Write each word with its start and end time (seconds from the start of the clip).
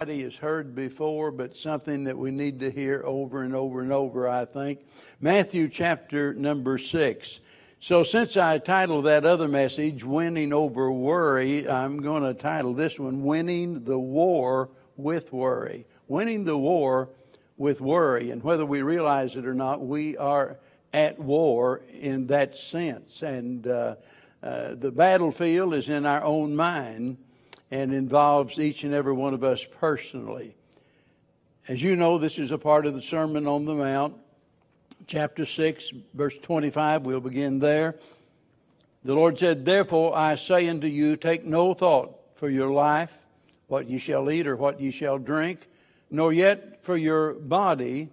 has 0.00 0.34
heard 0.34 0.74
before, 0.74 1.30
but 1.30 1.54
something 1.54 2.04
that 2.04 2.16
we 2.16 2.30
need 2.30 2.58
to 2.60 2.70
hear 2.70 3.02
over 3.04 3.42
and 3.42 3.54
over 3.54 3.82
and 3.82 3.92
over, 3.92 4.26
I 4.26 4.46
think. 4.46 4.80
Matthew 5.20 5.68
chapter 5.68 6.32
number 6.32 6.78
six. 6.78 7.40
So, 7.80 8.02
since 8.02 8.34
I 8.38 8.56
titled 8.56 9.04
that 9.04 9.26
other 9.26 9.46
message, 9.46 10.02
Winning 10.02 10.54
Over 10.54 10.90
Worry, 10.90 11.68
I'm 11.68 12.00
going 12.00 12.22
to 12.22 12.32
title 12.32 12.72
this 12.72 12.98
one, 12.98 13.22
Winning 13.22 13.84
the 13.84 13.98
War 13.98 14.70
with 14.96 15.34
Worry. 15.34 15.84
Winning 16.08 16.44
the 16.44 16.56
War 16.56 17.10
with 17.58 17.82
Worry. 17.82 18.30
And 18.30 18.42
whether 18.42 18.64
we 18.64 18.80
realize 18.80 19.36
it 19.36 19.44
or 19.44 19.54
not, 19.54 19.86
we 19.86 20.16
are 20.16 20.56
at 20.94 21.18
war 21.18 21.82
in 21.92 22.26
that 22.28 22.56
sense. 22.56 23.20
And 23.20 23.66
uh, 23.66 23.96
uh, 24.42 24.76
the 24.76 24.92
battlefield 24.92 25.74
is 25.74 25.90
in 25.90 26.06
our 26.06 26.24
own 26.24 26.56
mind 26.56 27.18
and 27.70 27.92
involves 27.94 28.58
each 28.58 28.84
and 28.84 28.94
every 28.94 29.12
one 29.12 29.34
of 29.34 29.44
us 29.44 29.64
personally. 29.78 30.54
As 31.68 31.82
you 31.82 31.94
know, 31.94 32.18
this 32.18 32.38
is 32.38 32.50
a 32.50 32.58
part 32.58 32.86
of 32.86 32.94
the 32.94 33.02
Sermon 33.02 33.46
on 33.46 33.64
the 33.64 33.74
Mount, 33.74 34.14
chapter 35.06 35.46
6, 35.46 35.92
verse 36.14 36.34
25. 36.42 37.02
We'll 37.02 37.20
begin 37.20 37.58
there. 37.60 37.96
The 39.04 39.14
Lord 39.14 39.38
said, 39.38 39.64
Therefore 39.64 40.16
I 40.16 40.34
say 40.34 40.68
unto 40.68 40.86
you, 40.86 41.16
take 41.16 41.44
no 41.44 41.74
thought 41.74 42.18
for 42.34 42.48
your 42.48 42.70
life, 42.70 43.12
what 43.68 43.88
ye 43.88 43.98
shall 43.98 44.30
eat 44.30 44.46
or 44.46 44.56
what 44.56 44.80
ye 44.80 44.90
shall 44.90 45.18
drink, 45.18 45.68
nor 46.10 46.32
yet 46.32 46.84
for 46.84 46.96
your 46.96 47.34
body, 47.34 48.08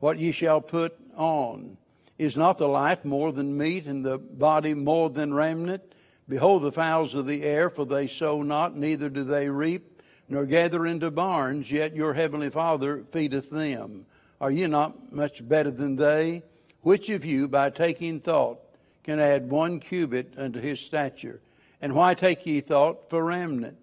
what 0.00 0.18
ye 0.18 0.32
shall 0.32 0.60
put 0.60 0.96
on. 1.16 1.76
Is 2.18 2.36
not 2.36 2.58
the 2.58 2.66
life 2.66 3.04
more 3.04 3.30
than 3.30 3.56
meat, 3.56 3.86
and 3.86 4.04
the 4.04 4.18
body 4.18 4.74
more 4.74 5.10
than 5.10 5.32
raiment? 5.32 5.82
Behold 6.28 6.62
the 6.62 6.72
fowls 6.72 7.14
of 7.14 7.26
the 7.26 7.44
air, 7.44 7.70
for 7.70 7.86
they 7.86 8.08
sow 8.08 8.42
not, 8.42 8.76
neither 8.76 9.08
do 9.08 9.22
they 9.22 9.48
reap, 9.48 10.02
nor 10.28 10.44
gather 10.44 10.86
into 10.86 11.10
barns, 11.10 11.70
yet 11.70 11.94
your 11.94 12.14
heavenly 12.14 12.50
Father 12.50 13.04
feedeth 13.12 13.48
them. 13.50 14.06
Are 14.40 14.50
ye 14.50 14.66
not 14.66 15.12
much 15.12 15.46
better 15.46 15.70
than 15.70 15.96
they? 15.96 16.42
Which 16.82 17.08
of 17.10 17.24
you, 17.24 17.46
by 17.48 17.70
taking 17.70 18.20
thought, 18.20 18.58
can 19.04 19.20
add 19.20 19.48
one 19.48 19.78
cubit 19.78 20.34
unto 20.36 20.60
his 20.60 20.80
stature? 20.80 21.40
And 21.80 21.94
why 21.94 22.14
take 22.14 22.44
ye 22.44 22.60
thought 22.60 23.08
for 23.08 23.24
raiment? 23.24 23.76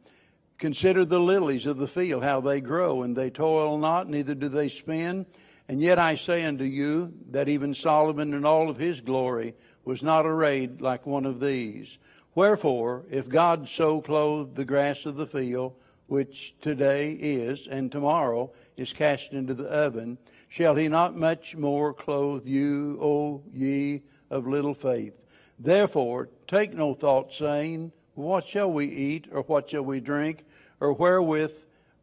Consider 0.58 1.06
the 1.06 1.20
lilies 1.20 1.66
of 1.66 1.78
the 1.78 1.88
field, 1.88 2.24
how 2.24 2.42
they 2.42 2.60
grow, 2.60 3.04
and 3.04 3.16
they 3.16 3.30
toil 3.30 3.78
not, 3.78 4.10
neither 4.10 4.36
do 4.36 4.50
they 4.50 4.70
spin. 4.70 5.26
And 5.70 5.82
yet 5.82 5.98
I 5.98 6.16
say 6.16 6.44
unto 6.44 6.66
you 6.66 7.14
that 7.32 7.48
even 7.48 7.74
Solomon 7.74 8.34
in 8.34 8.46
all 8.46 8.70
of 8.70 8.78
his 8.78 9.00
glory 9.00 9.56
was 9.86 10.04
not 10.04 10.26
arrayed 10.26 10.82
like 10.82 11.06
one 11.06 11.26
of 11.26 11.40
these. 11.40 11.98
Wherefore, 12.36 13.06
if 13.12 13.30
God 13.30 13.70
so 13.70 14.02
clothe 14.02 14.56
the 14.56 14.66
grass 14.66 15.06
of 15.06 15.16
the 15.16 15.28
field, 15.28 15.76
which 16.08 16.56
today 16.62 17.12
is, 17.12 17.68
and 17.68 17.92
tomorrow 17.92 18.52
is 18.76 18.92
cast 18.92 19.34
into 19.34 19.54
the 19.54 19.68
oven, 19.68 20.18
shall 20.50 20.74
he 20.76 20.88
not 20.88 21.16
much 21.16 21.56
more 21.56 21.94
clothe 21.94 22.48
you, 22.48 22.98
O 23.00 23.44
ye 23.54 24.02
of 24.32 24.48
little 24.48 24.74
faith? 24.74 25.14
Therefore, 25.60 26.30
take 26.48 26.74
no 26.74 26.96
thought, 26.96 27.32
saying, 27.32 27.92
What 28.16 28.48
shall 28.48 28.72
we 28.72 28.88
eat, 28.88 29.28
or 29.32 29.44
what 29.44 29.70
shall 29.70 29.84
we 29.84 30.00
drink, 30.00 30.44
or 30.80 30.94
wherewith 30.94 31.54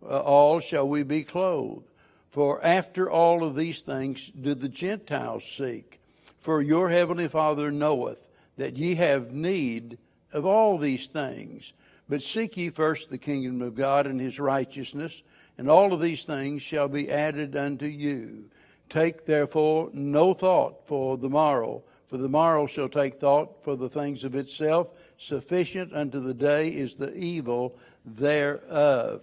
uh, 0.02 0.20
all 0.20 0.60
shall 0.60 0.88
we 0.88 1.02
be 1.02 1.24
clothed? 1.24 1.90
For 2.30 2.64
after 2.64 3.10
all 3.10 3.42
of 3.42 3.56
these 3.56 3.80
things 3.80 4.30
do 4.40 4.54
the 4.54 4.68
Gentiles 4.68 5.44
seek. 5.44 6.00
For 6.38 6.62
your 6.62 6.88
heavenly 6.88 7.26
Father 7.26 7.72
knoweth 7.72 8.28
that 8.56 8.76
ye 8.76 8.94
have 8.94 9.32
need 9.32 9.98
of 10.32 10.46
all 10.46 10.78
these 10.78 11.06
things. 11.06 11.72
But 12.08 12.22
seek 12.22 12.56
ye 12.56 12.70
first 12.70 13.10
the 13.10 13.18
kingdom 13.18 13.62
of 13.62 13.74
God 13.74 14.06
and 14.06 14.20
his 14.20 14.40
righteousness, 14.40 15.22
and 15.58 15.68
all 15.68 15.92
of 15.92 16.00
these 16.00 16.24
things 16.24 16.62
shall 16.62 16.88
be 16.88 17.10
added 17.10 17.56
unto 17.56 17.86
you. 17.86 18.44
Take 18.88 19.24
therefore 19.24 19.90
no 19.92 20.34
thought 20.34 20.86
for 20.86 21.16
the 21.16 21.28
morrow, 21.28 21.82
for 22.08 22.16
the 22.16 22.28
morrow 22.28 22.66
shall 22.66 22.88
take 22.88 23.20
thought 23.20 23.62
for 23.62 23.76
the 23.76 23.88
things 23.88 24.24
of 24.24 24.34
itself. 24.34 24.88
Sufficient 25.18 25.92
unto 25.92 26.18
the 26.18 26.34
day 26.34 26.68
is 26.68 26.94
the 26.94 27.14
evil 27.14 27.76
thereof. 28.04 29.22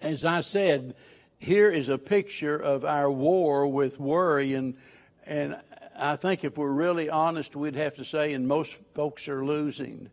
As 0.00 0.24
I 0.24 0.42
said, 0.42 0.94
here 1.38 1.70
is 1.70 1.88
a 1.88 1.98
picture 1.98 2.56
of 2.56 2.84
our 2.84 3.10
war 3.10 3.66
with 3.66 3.98
worry 3.98 4.54
and 4.54 4.76
and 5.28 5.56
I 6.00 6.16
think 6.16 6.44
if 6.44 6.56
we're 6.56 6.70
really 6.70 7.10
honest, 7.10 7.56
we'd 7.56 7.74
have 7.74 7.96
to 7.96 8.04
say, 8.04 8.32
and 8.32 8.46
most 8.46 8.76
folks 8.94 9.26
are 9.28 9.44
losing. 9.44 10.08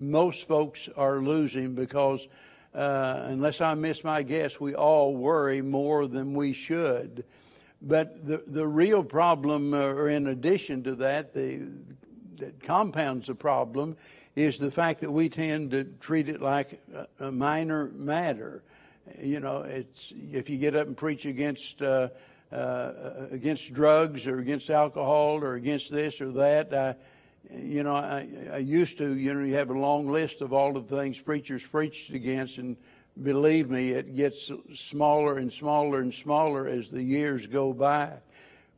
Most 0.00 0.48
folks 0.48 0.88
are 0.96 1.18
losing 1.18 1.74
because, 1.74 2.26
uh, 2.74 3.22
unless 3.26 3.60
I 3.60 3.74
miss 3.74 4.02
my 4.02 4.22
guess, 4.22 4.58
we 4.58 4.74
all 4.74 5.14
worry 5.14 5.62
more 5.62 6.08
than 6.08 6.34
we 6.34 6.52
should. 6.52 7.24
But 7.80 8.26
the 8.26 8.42
the 8.48 8.66
real 8.66 9.04
problem, 9.04 9.72
uh, 9.72 9.78
or 9.78 10.08
in 10.08 10.26
addition 10.26 10.82
to 10.84 10.96
that, 10.96 11.32
the 11.32 11.68
that 12.38 12.60
compounds 12.62 13.28
the 13.28 13.34
problem, 13.34 13.96
is 14.34 14.58
the 14.58 14.70
fact 14.70 15.00
that 15.00 15.12
we 15.12 15.28
tend 15.28 15.70
to 15.70 15.84
treat 16.00 16.28
it 16.28 16.42
like 16.42 16.80
a, 16.92 17.26
a 17.26 17.32
minor 17.32 17.90
matter. 17.94 18.64
You 19.22 19.38
know, 19.38 19.62
it's 19.62 20.12
if 20.32 20.50
you 20.50 20.58
get 20.58 20.74
up 20.74 20.88
and 20.88 20.96
preach 20.96 21.26
against. 21.26 21.80
Uh, 21.80 22.08
uh, 22.52 22.92
against 23.30 23.72
drugs 23.72 24.26
or 24.26 24.38
against 24.38 24.70
alcohol 24.70 25.42
or 25.42 25.54
against 25.54 25.90
this 25.90 26.20
or 26.20 26.32
that. 26.32 26.72
I, 26.72 26.94
you 27.50 27.82
know, 27.82 27.94
I, 27.94 28.26
I 28.52 28.58
used 28.58 28.98
to, 28.98 29.14
you 29.14 29.34
know, 29.34 29.44
you 29.44 29.54
have 29.54 29.70
a 29.70 29.78
long 29.78 30.08
list 30.08 30.40
of 30.40 30.52
all 30.52 30.72
the 30.72 30.82
things 30.82 31.20
preachers 31.20 31.64
preached 31.64 32.10
against, 32.10 32.58
and 32.58 32.76
believe 33.22 33.70
me, 33.70 33.90
it 33.90 34.16
gets 34.16 34.50
smaller 34.74 35.38
and 35.38 35.52
smaller 35.52 36.00
and 36.00 36.12
smaller 36.12 36.66
as 36.66 36.90
the 36.90 37.02
years 37.02 37.46
go 37.46 37.72
by. 37.72 38.12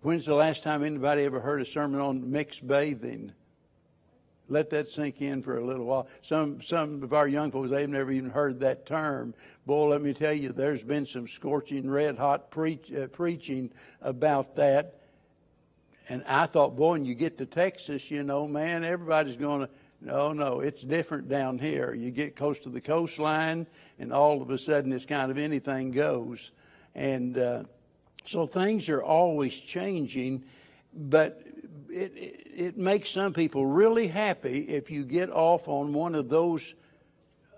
When's 0.02 0.26
the 0.26 0.34
last 0.34 0.62
time 0.62 0.82
anybody 0.82 1.24
ever 1.24 1.40
heard 1.40 1.60
a 1.60 1.66
sermon 1.66 2.00
on 2.00 2.30
mixed 2.30 2.66
bathing? 2.66 3.32
Let 4.50 4.68
that 4.70 4.88
sink 4.88 5.22
in 5.22 5.42
for 5.42 5.58
a 5.58 5.64
little 5.64 5.86
while. 5.86 6.08
Some 6.22 6.60
some 6.60 7.02
of 7.04 7.12
our 7.12 7.28
young 7.28 7.52
folks 7.52 7.70
they've 7.70 7.88
never 7.88 8.10
even 8.10 8.30
heard 8.30 8.58
that 8.60 8.84
term. 8.84 9.32
Boy, 9.64 9.86
let 9.86 10.02
me 10.02 10.12
tell 10.12 10.32
you, 10.32 10.50
there's 10.50 10.82
been 10.82 11.06
some 11.06 11.28
scorching 11.28 11.88
red 11.88 12.18
hot 12.18 12.50
preach, 12.50 12.92
uh, 12.92 13.06
preaching 13.06 13.70
about 14.02 14.56
that. 14.56 14.96
And 16.08 16.24
I 16.26 16.46
thought, 16.46 16.76
boy, 16.76 16.92
when 16.92 17.04
you 17.04 17.14
get 17.14 17.38
to 17.38 17.46
Texas, 17.46 18.10
you 18.10 18.24
know, 18.24 18.48
man, 18.48 18.82
everybody's 18.84 19.36
going 19.36 19.60
to. 19.60 19.70
No, 20.02 20.32
no, 20.32 20.60
it's 20.60 20.82
different 20.82 21.28
down 21.28 21.58
here. 21.58 21.92
You 21.92 22.10
get 22.10 22.34
close 22.34 22.58
to 22.60 22.70
the 22.70 22.80
coastline, 22.80 23.66
and 23.98 24.12
all 24.12 24.40
of 24.40 24.50
a 24.50 24.58
sudden, 24.58 24.92
it's 24.92 25.04
kind 25.04 25.30
of 25.30 25.36
anything 25.36 25.90
goes. 25.90 26.50
And 26.94 27.36
uh, 27.38 27.64
so 28.24 28.46
things 28.46 28.88
are 28.88 29.02
always 29.02 29.54
changing, 29.54 30.42
but 30.94 31.42
it, 31.90 32.12
it, 32.54 32.78
makes 32.78 33.10
some 33.10 33.32
people 33.32 33.66
really 33.66 34.08
happy 34.08 34.60
if 34.68 34.90
you 34.90 35.04
get 35.04 35.30
off 35.30 35.68
on 35.68 35.92
one 35.92 36.14
of 36.14 36.28
those 36.28 36.74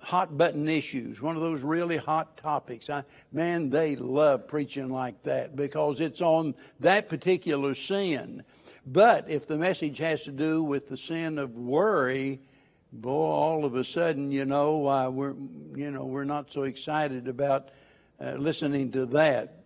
hot 0.01 0.37
button 0.37 0.69
issues, 0.69 1.21
one 1.21 1.37
of 1.37 1.43
those 1.43 1.63
really 1.63 1.97
hot 1.97 2.37
topics. 2.37 2.91
I, 2.91 3.05
man, 3.33 3.71
they 3.71 3.97
love 3.97 4.49
preaching 4.49 4.89
like 4.89 5.23
that 5.23 5.55
because 5.55 6.01
it's 6.01 6.21
on 6.21 6.55
that 6.81 7.09
particular 7.09 7.75
sin. 7.75 8.43
But 8.87 9.31
if 9.31 9.47
the 9.47 9.57
message 9.57 9.99
has 9.99 10.25
to 10.25 10.33
do 10.33 10.63
with 10.63 10.89
the 10.89 10.97
sin 10.97 11.39
of 11.39 11.55
worry, 11.55 12.41
boy, 12.93 13.11
all 13.11 13.65
of 13.65 13.77
a 13.77 13.85
sudden, 13.85 14.33
you 14.33 14.45
know, 14.45 14.89
uh, 14.89 15.09
we're, 15.09 15.35
you 15.75 15.91
know, 15.91 16.05
we're 16.05 16.25
not 16.25 16.53
so 16.53 16.65
excited 16.65 17.29
about 17.29 17.69
uh, 18.21 18.33
listening 18.33 18.91
to 18.93 19.07
that. 19.07 19.62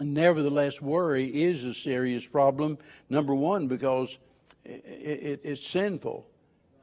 Nevertheless, 0.00 0.80
worry 0.80 1.26
is 1.26 1.64
a 1.64 1.74
serious 1.74 2.24
problem. 2.24 2.78
Number 3.08 3.34
one, 3.34 3.68
because 3.68 4.16
it, 4.64 4.82
it, 4.84 5.40
it's 5.44 5.66
sinful. 5.66 6.26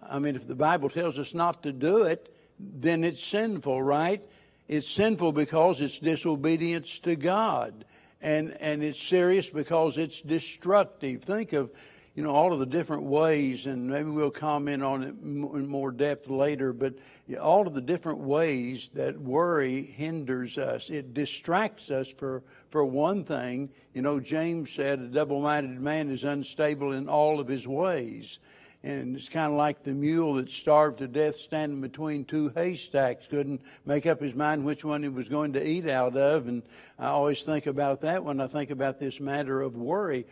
I 0.07 0.19
mean, 0.19 0.35
if 0.35 0.47
the 0.47 0.55
Bible 0.55 0.89
tells 0.89 1.17
us 1.17 1.33
not 1.33 1.63
to 1.63 1.71
do 1.71 2.03
it, 2.03 2.33
then 2.59 3.03
it's 3.03 3.23
sinful, 3.23 3.81
right? 3.81 4.23
It's 4.67 4.89
sinful 4.89 5.31
because 5.31 5.81
it's 5.81 5.99
disobedience 5.99 6.99
to 6.99 7.15
God. 7.15 7.85
And, 8.21 8.57
and 8.59 8.83
it's 8.83 9.01
serious 9.01 9.49
because 9.49 9.97
it's 9.97 10.21
destructive. 10.21 11.23
Think 11.23 11.53
of 11.53 11.71
you 12.17 12.23
know, 12.23 12.31
all 12.31 12.51
of 12.51 12.57
the 12.57 12.65
different 12.65 13.03
ways, 13.03 13.67
and 13.67 13.87
maybe 13.87 14.09
we'll 14.09 14.31
comment 14.31 14.81
on 14.81 15.03
it 15.03 15.13
in 15.21 15.67
more 15.67 15.91
depth 15.91 16.27
later, 16.27 16.73
but 16.73 16.95
all 17.39 17.67
of 17.67 17.75
the 17.75 17.81
different 17.81 18.17
ways 18.17 18.89
that 18.95 19.15
worry 19.21 19.83
hinders 19.83 20.57
us. 20.57 20.89
It 20.89 21.13
distracts 21.13 21.91
us 21.91 22.07
for, 22.07 22.41
for 22.71 22.83
one 22.83 23.23
thing. 23.23 23.69
You 23.93 24.01
know, 24.01 24.19
James 24.19 24.71
said 24.71 24.97
a 24.97 25.07
double 25.07 25.41
minded 25.41 25.79
man 25.79 26.09
is 26.09 26.23
unstable 26.23 26.93
in 26.93 27.07
all 27.07 27.39
of 27.39 27.47
his 27.47 27.67
ways. 27.67 28.39
And 28.83 29.17
it's 29.17 29.27
kind 29.27 29.51
of 29.51 29.57
like 29.57 29.83
the 29.83 29.91
mule 29.91 30.35
that 30.35 30.51
starved 30.51 30.99
to 30.99 31.07
death 31.07 31.35
standing 31.35 31.81
between 31.81 32.25
two 32.25 32.49
haystacks, 32.49 33.25
couldn't 33.27 33.61
make 33.85 34.05
up 34.05 34.21
his 34.21 34.35
mind 34.35 34.63
which 34.63 34.85
one 34.85 35.01
he 35.03 35.09
was 35.09 35.27
going 35.27 35.53
to 35.53 35.67
eat 35.67 35.89
out 35.89 36.15
of. 36.15 36.47
And 36.47 36.61
I 36.99 37.07
always 37.07 37.41
think 37.41 37.65
about 37.65 38.01
that 38.01 38.23
when 38.23 38.39
I 38.39 38.47
think 38.47 38.69
about 38.69 38.99
this 38.99 39.19
matter 39.19 39.61
of 39.61 39.75
worry. 39.75 40.25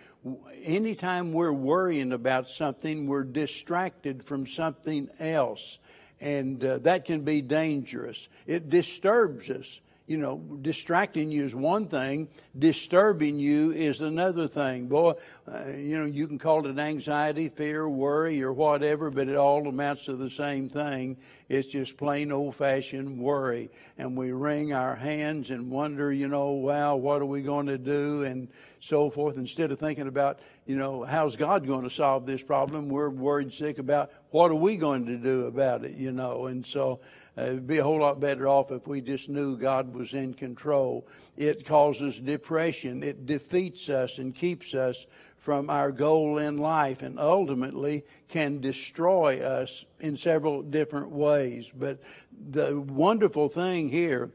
Anytime 0.63 1.33
we're 1.33 1.51
worrying 1.51 2.13
about 2.13 2.50
something, 2.50 3.07
we're 3.07 3.24
distracted 3.24 4.24
from 4.24 4.45
something 4.45 5.09
else. 5.19 5.80
And 6.21 6.63
uh, 6.63 6.77
that 6.80 7.06
can 7.06 7.21
be 7.21 7.42
dangerous. 7.42 8.27
It 8.45 8.69
disturbs 8.69 9.50
us. 9.50 9.80
You 10.07 10.18
know, 10.18 10.38
distracting 10.62 11.31
you 11.31 11.46
is 11.46 11.56
one 11.56 11.88
thing, 11.88 12.28
disturbing 12.60 13.40
you 13.40 13.72
is 13.72 14.02
another 14.02 14.48
thing. 14.48 14.88
Boy, 14.88 15.13
uh, 15.52 15.69
you 15.69 15.98
know, 15.98 16.06
you 16.06 16.28
can 16.28 16.38
call 16.38 16.68
it 16.68 16.78
anxiety, 16.78 17.50
fear, 17.50 17.90
worry, 17.90 18.44
or 18.44 18.54
whatever, 18.54 19.10
but 19.10 19.28
it 19.28 19.36
all 19.36 19.68
amounts 19.68 20.06
to 20.06 20.16
the 20.16 20.30
same 20.30 20.69
thing. 20.69 21.18
It's 21.50 21.68
just 21.68 21.98
plain 21.98 22.31
old 22.31 22.56
fashioned 22.56 23.19
worry. 23.19 23.69
And 23.98 24.16
we 24.16 24.31
wring 24.31 24.74
our 24.74 24.96
hands 24.96 25.50
and 25.50 25.72
wonder, 25.72 26.13
you 26.13 26.28
know, 26.28 26.52
wow, 26.52 26.96
what 26.96 27.22
are 27.22 27.25
we 27.25 27.42
going 27.42 27.68
to 27.68 27.78
do? 27.78 28.24
And 28.24 28.48
so 28.86 29.10
forth. 29.10 29.38
Instead 29.38 29.72
of 29.72 29.80
thinking 29.80 30.07
about, 30.07 30.40
you 30.68 30.75
know, 30.75 31.04
how's 31.04 31.36
God 31.36 31.66
going 31.66 31.84
to 31.84 31.90
solve 31.90 32.25
this 32.25 32.42
problem, 32.42 32.90
we're 32.90 33.10
worried 33.10 33.52
sick 33.54 33.80
about 33.80 34.12
what 34.30 34.52
are 34.52 34.56
we 34.56 34.78
going 34.78 35.06
to 35.07 35.18
do 35.18 35.46
about 35.46 35.84
it, 35.84 35.96
you 35.96 36.12
know. 36.12 36.46
And 36.46 36.66
so, 36.66 37.00
uh, 37.38 37.44
it'd 37.44 37.68
be 37.68 37.78
a 37.78 37.84
whole 37.84 38.00
lot 38.00 38.20
better 38.20 38.48
off 38.48 38.72
if 38.72 38.88
we 38.88 39.02
just 39.02 39.30
knew 39.30 39.58
God 39.58 39.94
was 39.94 40.14
in 40.14 40.34
control. 40.34 41.08
It 41.38 41.66
causes 41.66 42.20
depression. 42.20 43.04
It 43.04 43.26
defeats 43.26 43.90
us 43.90 44.18
and 44.18 44.34
keeps 44.34 44.74
us 44.74 45.06
from 45.38 45.70
our 45.70 45.92
goal 45.92 46.40
in 46.40 46.58
life 46.58 47.02
and 47.02 47.20
ultimately 47.20 48.04
can 48.30 48.62
destroy 48.62 49.42
us 49.42 49.86
in 50.00 50.18
several 50.18 50.64
different 50.64 51.12
ways. 51.12 51.70
But 51.76 52.02
the 52.50 52.82
wonderful 52.82 53.50
thing 53.50 53.90
here 53.90 54.31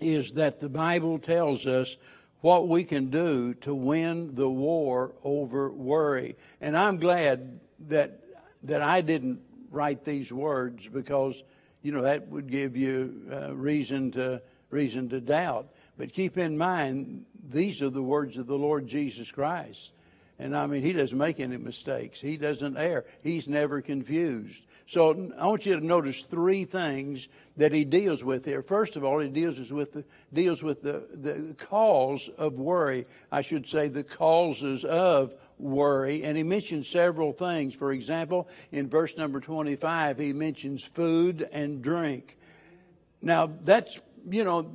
is 0.00 0.32
that 0.32 0.60
the 0.60 0.68
Bible 0.68 1.18
tells 1.18 1.66
us 1.66 1.96
what 2.40 2.68
we 2.68 2.84
can 2.84 3.10
do 3.10 3.54
to 3.54 3.74
win 3.74 4.34
the 4.34 4.48
war 4.48 5.12
over 5.24 5.70
worry. 5.70 6.36
And 6.60 6.76
I'm 6.76 6.98
glad 6.98 7.58
that 7.88 8.20
that 8.64 8.82
I 8.82 9.00
didn't 9.00 9.40
write 9.70 10.04
these 10.04 10.32
words 10.32 10.88
because 10.88 11.42
you 11.84 11.92
know 11.92 12.02
that 12.02 12.26
would 12.28 12.50
give 12.50 12.76
you 12.76 13.14
uh, 13.30 13.54
reason 13.54 14.10
to 14.12 14.42
reason 14.70 15.08
to 15.10 15.20
doubt. 15.20 15.68
But 15.96 16.12
keep 16.12 16.38
in 16.38 16.58
mind, 16.58 17.26
these 17.52 17.80
are 17.82 17.90
the 17.90 18.02
words 18.02 18.36
of 18.38 18.46
the 18.48 18.56
Lord 18.58 18.88
Jesus 18.88 19.30
Christ. 19.30 19.92
And 20.38 20.56
I 20.56 20.66
mean, 20.66 20.82
he 20.82 20.92
doesn't 20.92 21.16
make 21.16 21.38
any 21.38 21.56
mistakes. 21.56 22.20
He 22.20 22.36
doesn't 22.36 22.76
err. 22.76 23.04
He's 23.22 23.46
never 23.46 23.80
confused. 23.80 24.62
So 24.86 25.32
I 25.38 25.46
want 25.46 25.64
you 25.64 25.78
to 25.78 25.84
notice 25.84 26.22
three 26.22 26.64
things 26.64 27.28
that 27.56 27.72
he 27.72 27.84
deals 27.84 28.22
with 28.22 28.44
here. 28.44 28.62
First 28.62 28.96
of 28.96 29.04
all, 29.04 29.20
he 29.20 29.28
deals 29.28 29.72
with 29.72 29.92
the, 29.92 30.04
deals 30.32 30.62
with 30.62 30.82
the, 30.82 31.04
the 31.14 31.54
cause 31.54 32.28
of 32.36 32.54
worry. 32.54 33.06
I 33.32 33.42
should 33.42 33.66
say 33.66 33.88
the 33.88 34.04
causes 34.04 34.84
of 34.84 35.34
worry. 35.58 36.24
And 36.24 36.36
he 36.36 36.42
mentions 36.42 36.88
several 36.88 37.32
things. 37.32 37.74
For 37.74 37.92
example, 37.92 38.48
in 38.72 38.88
verse 38.88 39.16
number 39.16 39.40
25, 39.40 40.18
he 40.18 40.32
mentions 40.32 40.82
food 40.82 41.48
and 41.52 41.80
drink. 41.80 42.36
Now, 43.22 43.50
that's, 43.64 43.98
you 44.28 44.44
know, 44.44 44.70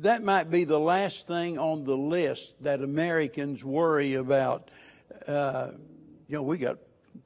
that 0.00 0.22
might 0.22 0.50
be 0.50 0.64
the 0.64 0.80
last 0.80 1.26
thing 1.26 1.58
on 1.58 1.84
the 1.84 1.96
list 1.96 2.54
that 2.62 2.80
Americans 2.80 3.62
worry 3.62 4.14
about. 4.14 4.70
Uh, 5.26 5.68
you 6.28 6.36
know, 6.36 6.42
we 6.42 6.58
got 6.58 6.78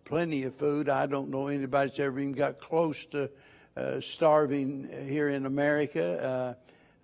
plenty 0.04 0.44
of 0.44 0.54
food. 0.56 0.88
I 0.88 1.06
don't 1.06 1.30
know 1.30 1.48
anybody 1.48 1.90
that's 1.90 2.00
ever 2.00 2.18
even 2.20 2.32
got 2.32 2.58
close 2.58 3.04
to 3.06 3.30
uh, 3.76 4.00
starving 4.00 4.88
here 5.06 5.28
in 5.28 5.46
America. 5.46 6.56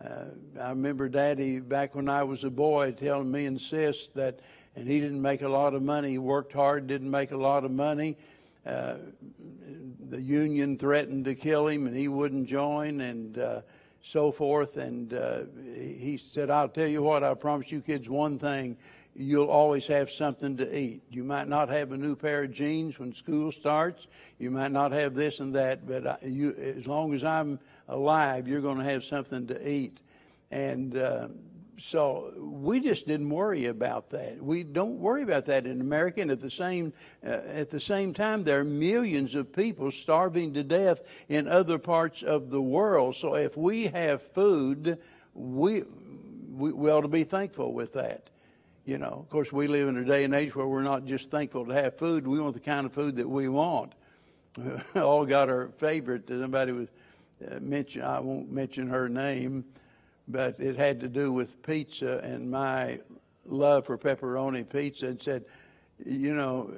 Uh, 0.03 0.05
uh, 0.05 0.25
I 0.61 0.71
remember 0.71 1.09
Daddy 1.09 1.61
back 1.61 1.95
when 1.95 2.09
I 2.09 2.23
was 2.23 2.45
a 2.45 2.51
boy 2.51 2.93
telling 2.93 3.31
me 3.31 3.47
and 3.47 3.61
Sis 3.61 4.09
that 4.15 4.41
and 4.77 4.89
he 4.89 5.01
didn't 5.01 5.21
make 5.21 5.43
a 5.43 5.49
lot 5.49 5.75
of 5.75 5.83
money. 5.83 6.11
He 6.11 6.19
worked 6.19 6.53
hard, 6.53 6.87
didn't 6.87 7.11
make 7.11 7.33
a 7.33 7.37
lot 7.37 7.65
of 7.65 7.71
money. 7.71 8.17
Uh, 8.65 8.97
the 10.09 10.21
union 10.21 10.77
threatened 10.77 11.25
to 11.25 11.35
kill 11.35 11.67
him, 11.67 11.87
and 11.87 11.97
he 11.97 12.09
wouldn't 12.09 12.47
join, 12.47 13.01
and 13.01 13.39
uh, 13.39 13.61
so 14.03 14.31
forth. 14.33 14.77
And 14.77 15.13
uh, 15.13 15.41
he 15.75 16.21
said, 16.33 16.51
"I'll 16.51 16.69
tell 16.69 16.87
you 16.87 17.03
what. 17.03 17.25
I 17.25 17.35
promise 17.35 17.71
you 17.71 17.81
kids 17.81 18.09
one 18.09 18.39
thing: 18.39 18.77
you'll 19.21 19.49
always 19.49 19.87
have 19.87 20.11
something 20.11 20.57
to 20.57 20.79
eat. 20.79 21.03
You 21.11 21.25
might 21.25 21.47
not 21.47 21.69
have 21.69 21.93
a 21.93 21.97
new 21.97 22.17
pair 22.17 22.45
of 22.45 22.53
jeans 22.53 22.99
when 22.99 23.15
school 23.15 23.53
starts. 23.53 24.07
You 24.39 24.51
might 24.51 24.73
not 24.73 24.93
have 24.93 25.15
this 25.15 25.41
and 25.41 25.55
that, 25.55 25.87
but 25.87 26.07
I, 26.07 26.19
you, 26.23 26.55
as 26.55 26.87
long 26.87 27.13
as 27.13 27.23
I'm 27.23 27.59
alive, 27.89 28.49
you're 28.49 28.63
going 28.63 28.79
to 28.79 28.85
have 28.85 29.05
something 29.05 29.47
to 29.49 29.69
eat." 29.69 30.01
And 30.51 30.97
uh, 30.97 31.29
so 31.79 32.33
we 32.39 32.81
just 32.81 33.07
didn't 33.07 33.29
worry 33.29 33.67
about 33.67 34.09
that. 34.11 34.43
We 34.43 34.63
don't 34.63 34.99
worry 34.99 35.23
about 35.23 35.45
that 35.47 35.67
in 35.67 35.81
America. 35.83 36.23
And 36.23 36.31
at 36.31 36.41
the 36.41 36.51
same 36.51 36.93
uh, 37.25 37.29
at 37.29 37.71
the 37.71 37.81
same 37.81 38.15
time, 38.15 38.43
there 38.43 38.61
are 38.61 38.65
millions 38.65 39.35
of 39.35 39.53
people 39.53 39.93
starving 39.93 40.55
to 40.55 40.63
death 40.63 41.03
in 41.29 41.47
other 41.47 41.79
parts 41.79 42.23
of 42.23 42.49
the 42.51 42.63
world. 42.63 43.17
So 43.17 43.35
if 43.35 43.55
we 43.55 43.87
have 43.89 44.23
food, 44.33 44.99
we 45.35 45.85
we, 46.51 46.73
we 46.73 46.91
ought 46.91 47.03
to 47.03 47.09
be 47.09 47.25
thankful 47.25 47.75
with 47.75 47.93
that. 47.93 48.30
You 48.91 48.99
know, 48.99 49.21
of 49.23 49.31
course, 49.31 49.53
we 49.53 49.69
live 49.69 49.87
in 49.87 49.97
a 49.97 50.05
day 50.05 50.25
and 50.25 50.35
age 50.35 50.57
where 50.57 50.67
we're 50.67 50.83
not 50.83 51.05
just 51.05 51.31
thankful 51.31 51.65
to 51.67 51.73
have 51.73 51.97
food. 51.97 52.27
We 52.27 52.41
want 52.41 52.55
the 52.55 52.61
kind 52.61 52.85
of 52.85 52.93
food 52.93 53.15
that 53.17 53.29
we 53.29 53.49
want. 53.49 53.93
All 54.97 55.25
got 55.25 55.49
our 55.49 55.69
favorite. 55.79 56.25
Somebody 56.29 56.73
was 56.73 56.89
uh, 57.49 57.61
mention. 57.61 58.03
I 58.03 58.19
won't 58.19 58.51
mention 58.51 58.89
her 58.89 59.09
name 59.09 59.65
but 60.31 60.59
it 60.61 60.77
had 60.77 61.01
to 61.01 61.09
do 61.09 61.33
with 61.33 61.63
pizza 61.63 62.19
and 62.19 62.51
my 62.51 63.01
love 63.47 63.87
for 63.87 63.99
pepperoni 63.99 64.69
pizza 64.69 65.07
and 65.07 65.21
said, 65.21 65.45
you 66.05 66.33
know, 66.33 66.73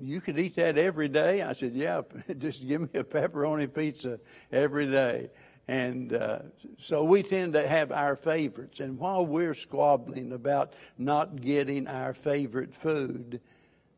you 0.00 0.20
could 0.20 0.38
eat 0.38 0.54
that 0.56 0.78
every 0.78 1.08
day. 1.08 1.42
I 1.42 1.52
said, 1.54 1.72
yeah, 1.74 2.02
just 2.38 2.66
give 2.66 2.82
me 2.82 2.88
a 3.00 3.04
pepperoni 3.04 3.72
pizza 3.72 4.20
every 4.52 4.90
day. 4.90 5.30
And 5.68 6.12
uh, 6.12 6.40
so 6.78 7.04
we 7.04 7.22
tend 7.22 7.54
to 7.54 7.66
have 7.66 7.90
our 7.90 8.16
favorites. 8.16 8.80
And 8.80 8.98
while 8.98 9.24
we're 9.24 9.54
squabbling 9.54 10.32
about 10.32 10.74
not 10.98 11.40
getting 11.40 11.86
our 11.86 12.12
favorite 12.12 12.74
food, 12.74 13.40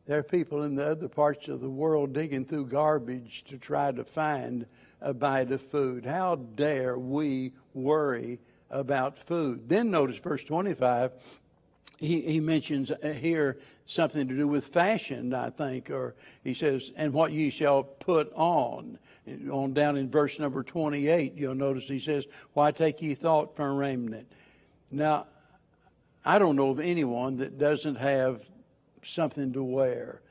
there 0.05 0.19
are 0.19 0.23
people 0.23 0.63
in 0.63 0.75
the 0.75 0.91
other 0.91 1.09
parts 1.09 1.49
of 1.49 1.59
the 1.59 1.69
world 1.69 2.13
digging 2.13 2.45
through 2.45 2.67
garbage 2.67 3.43
to 3.49 3.57
try 3.57 3.91
to 3.91 4.05
find 4.05 4.65
a 5.01 5.13
bite 5.13 5.51
of 5.51 5.61
food. 5.61 6.05
How 6.05 6.35
dare 6.35 6.97
we 6.97 7.51
worry 7.73 8.39
about 8.69 9.17
food? 9.17 9.67
Then 9.67 9.91
notice 9.91 10.17
verse 10.17 10.43
25. 10.45 11.11
He, 11.99 12.21
he 12.21 12.39
mentions 12.39 12.91
here 13.01 13.57
something 13.85 14.27
to 14.27 14.35
do 14.35 14.47
with 14.47 14.67
fashion, 14.67 15.33
I 15.33 15.49
think, 15.49 15.89
or 15.89 16.15
he 16.43 16.53
says, 16.53 16.91
and 16.95 17.13
what 17.13 17.31
ye 17.31 17.49
shall 17.49 17.83
put 17.83 18.31
on. 18.33 18.99
On 19.51 19.73
down 19.73 19.97
in 19.97 20.09
verse 20.09 20.39
number 20.39 20.63
28, 20.63 21.35
you'll 21.35 21.55
notice 21.55 21.83
he 21.85 21.99
says, 21.99 22.25
Why 22.53 22.71
take 22.71 23.01
ye 23.01 23.13
thought 23.13 23.55
for 23.55 23.73
raiment? 23.73 24.31
Now, 24.89 25.27
I 26.23 26.39
don't 26.39 26.55
know 26.55 26.69
of 26.69 26.79
anyone 26.79 27.37
that 27.37 27.57
doesn't 27.57 27.95
have 27.95 28.41
something 29.03 29.53
to 29.53 29.63
wear. 29.63 30.21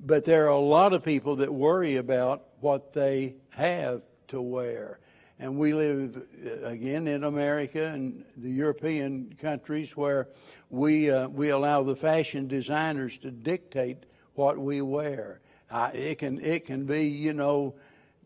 But 0.00 0.24
there 0.24 0.46
are 0.46 0.48
a 0.48 0.58
lot 0.58 0.92
of 0.92 1.04
people 1.04 1.36
that 1.36 1.52
worry 1.52 1.96
about 1.96 2.44
what 2.60 2.92
they 2.92 3.34
have 3.50 4.02
to 4.28 4.40
wear. 4.40 5.00
And 5.38 5.56
we 5.56 5.72
live, 5.72 6.22
uh, 6.46 6.66
again, 6.66 7.06
in 7.06 7.24
America 7.24 7.86
and 7.86 8.24
the 8.36 8.50
European 8.50 9.34
countries 9.40 9.96
where 9.96 10.28
we, 10.70 11.10
uh, 11.10 11.28
we 11.28 11.50
allow 11.50 11.82
the 11.82 11.96
fashion 11.96 12.48
designers 12.48 13.18
to 13.18 13.30
dictate 13.30 14.04
what 14.34 14.58
we 14.58 14.80
wear. 14.80 15.40
It, 15.72 16.18
can, 16.18 16.40
it 16.40 16.64
can 16.64 16.84
be, 16.84 17.04
you 17.04 17.32
know, 17.32 17.74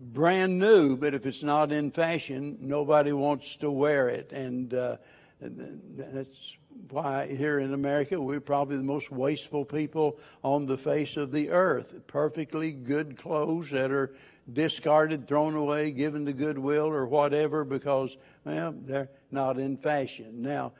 brand 0.00 0.58
new, 0.58 0.96
but 0.96 1.14
if 1.14 1.26
it's 1.26 1.42
not 1.42 1.72
in 1.72 1.90
fashion, 1.90 2.58
nobody 2.60 3.12
wants 3.12 3.56
to 3.56 3.70
wear 3.70 4.08
it. 4.08 4.32
And 4.32 4.72
uh, 4.72 4.96
that's 5.40 6.56
why 6.90 7.26
here 7.26 7.60
in 7.60 7.72
America 7.72 8.20
we're 8.20 8.40
probably 8.40 8.76
the 8.76 8.82
most 8.82 9.10
wasteful 9.10 9.64
people 9.64 10.18
on 10.42 10.66
the 10.66 10.78
face 10.78 11.16
of 11.16 11.32
the 11.32 11.50
earth. 11.50 11.94
Perfectly 12.06 12.72
good 12.72 13.18
clothes 13.18 13.70
that 13.70 13.90
are 13.90 14.14
discarded, 14.52 15.26
thrown 15.26 15.54
away, 15.54 15.90
given 15.90 16.26
to 16.26 16.32
goodwill 16.32 16.86
or 16.86 17.06
whatever 17.06 17.64
because, 17.64 18.16
well, 18.44 18.74
they're 18.84 19.08
not 19.30 19.58
in 19.58 19.76
fashion. 19.76 20.42
Now, 20.42 20.72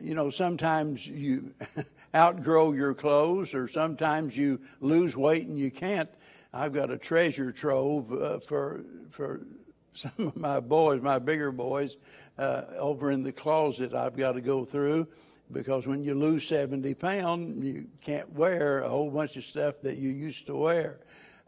you 0.00 0.14
know, 0.14 0.30
sometimes 0.30 1.06
you 1.06 1.54
outgrow 2.14 2.72
your 2.72 2.94
clothes 2.94 3.54
or 3.54 3.68
sometimes 3.68 4.36
you 4.36 4.60
lose 4.80 5.16
weight 5.16 5.46
and 5.46 5.58
you 5.58 5.70
can't. 5.70 6.08
I've 6.52 6.72
got 6.72 6.90
a 6.90 6.98
treasure 6.98 7.52
trove 7.52 8.12
uh, 8.12 8.38
for, 8.40 8.84
for 9.10 9.46
some 9.94 10.12
of 10.18 10.36
my 10.36 10.60
boys, 10.60 11.02
my 11.02 11.18
bigger 11.18 11.52
boys, 11.52 11.96
uh, 12.38 12.62
over 12.78 13.10
in 13.10 13.22
the 13.22 13.32
closet 13.32 13.94
I've 13.94 14.16
got 14.16 14.32
to 14.32 14.40
go 14.40 14.64
through 14.64 15.06
because 15.52 15.86
when 15.86 16.02
you 16.02 16.14
lose 16.14 16.46
70 16.46 16.94
pounds, 16.94 17.64
you 17.64 17.86
can't 18.00 18.30
wear 18.32 18.82
a 18.82 18.88
whole 18.88 19.10
bunch 19.10 19.36
of 19.36 19.44
stuff 19.44 19.76
that 19.82 19.96
you 19.96 20.10
used 20.10 20.46
to 20.46 20.56
wear. 20.56 20.98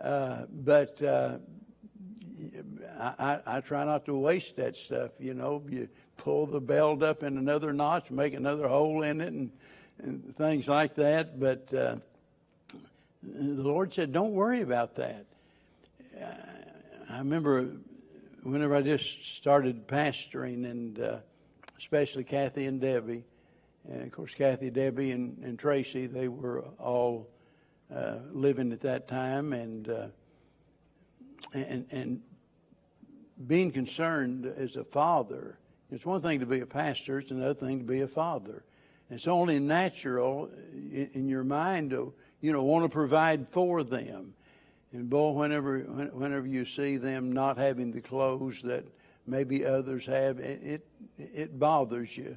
Uh, 0.01 0.45
but 0.65 1.03
uh, 1.03 1.39
I, 2.99 3.41
I, 3.47 3.61
try 3.61 3.85
not 3.85 4.05
to 4.07 4.15
waste 4.15 4.57
that 4.57 4.77
stuff. 4.77 5.13
You 5.19 5.35
know, 5.35 5.63
you 5.69 5.89
pull 6.17 6.47
the 6.47 6.61
belt 6.61 7.03
up 7.03 7.23
in 7.23 7.39
another 7.39 7.73
notch, 7.73 8.11
make 8.11 8.35
another 8.35 8.69
hole 8.69 9.03
in 9.03 9.21
it, 9.21 9.33
and, 9.33 9.51
and 10.03 10.37
things 10.37 10.69
like 10.69 10.95
that. 10.97 11.39
But 11.39 11.73
uh, 11.73 11.97
the 13.23 13.63
Lord 13.63 13.95
said, 13.95 14.13
"Don't 14.13 14.33
worry 14.33 14.63
about 14.63 14.97
that." 14.97 15.27
I 17.11 17.19
remember 17.19 17.69
whenever 18.43 18.75
I 18.75 18.83
just 18.83 19.37
started 19.37 19.87
pastoring, 19.87 20.71
and 20.71 21.01
uh, 21.01 21.17
especially 21.79 22.25
Kathy 22.25 22.67
and 22.67 22.81
Debbie. 22.81 23.25
And 23.89 24.03
of 24.03 24.13
course, 24.13 24.35
Kathy, 24.35 24.71
Debbie, 24.71 25.13
and, 25.13 25.39
and 25.43 25.59
Tracy, 25.59 26.07
they 26.07 26.29
were 26.29 26.65
all 26.79 27.29
uh, 27.95 28.17
living 28.33 28.73
at 28.73 28.83
that 28.83 29.09
time, 29.09 29.53
and 29.53 29.89
uh, 29.89 30.07
and 31.53 31.87
and 31.91 32.21
being 33.47 33.71
concerned 33.71 34.47
as 34.57 34.77
a 34.77 34.85
father. 34.85 35.59
It's 35.91 36.05
one 36.05 36.21
thing 36.21 36.41
to 36.41 36.47
be 36.47 36.61
a 36.61 36.67
pastor; 36.67 37.19
it's 37.19 37.31
another 37.31 37.55
thing 37.55 37.79
to 37.79 37.85
be 37.85 38.01
a 38.01 38.09
father. 38.09 38.65
It's 39.11 39.27
only 39.27 39.59
natural 39.59 40.51
in, 40.73 41.11
in 41.15 41.29
your 41.29 41.45
mind 41.45 41.91
to 41.91 42.13
you 42.41 42.53
know 42.53 42.63
want 42.63 42.85
to 42.85 42.89
provide 42.89 43.49
for 43.51 43.83
them. 43.83 44.35
And 44.93 45.09
boy, 45.09 45.33
whenever 45.33 45.81
whenever 45.81 46.47
you 46.47 46.65
see 46.65 46.97
them 46.97 47.33
not 47.33 47.59
having 47.59 47.93
the 47.93 48.01
clothes 48.01 48.63
that 48.63 48.85
maybe 49.27 49.65
others 49.65 50.07
have, 50.07 50.39
it 50.39 50.63
it, 50.63 50.87
it 51.19 51.59
bothers 51.59 52.17
you 52.17 52.37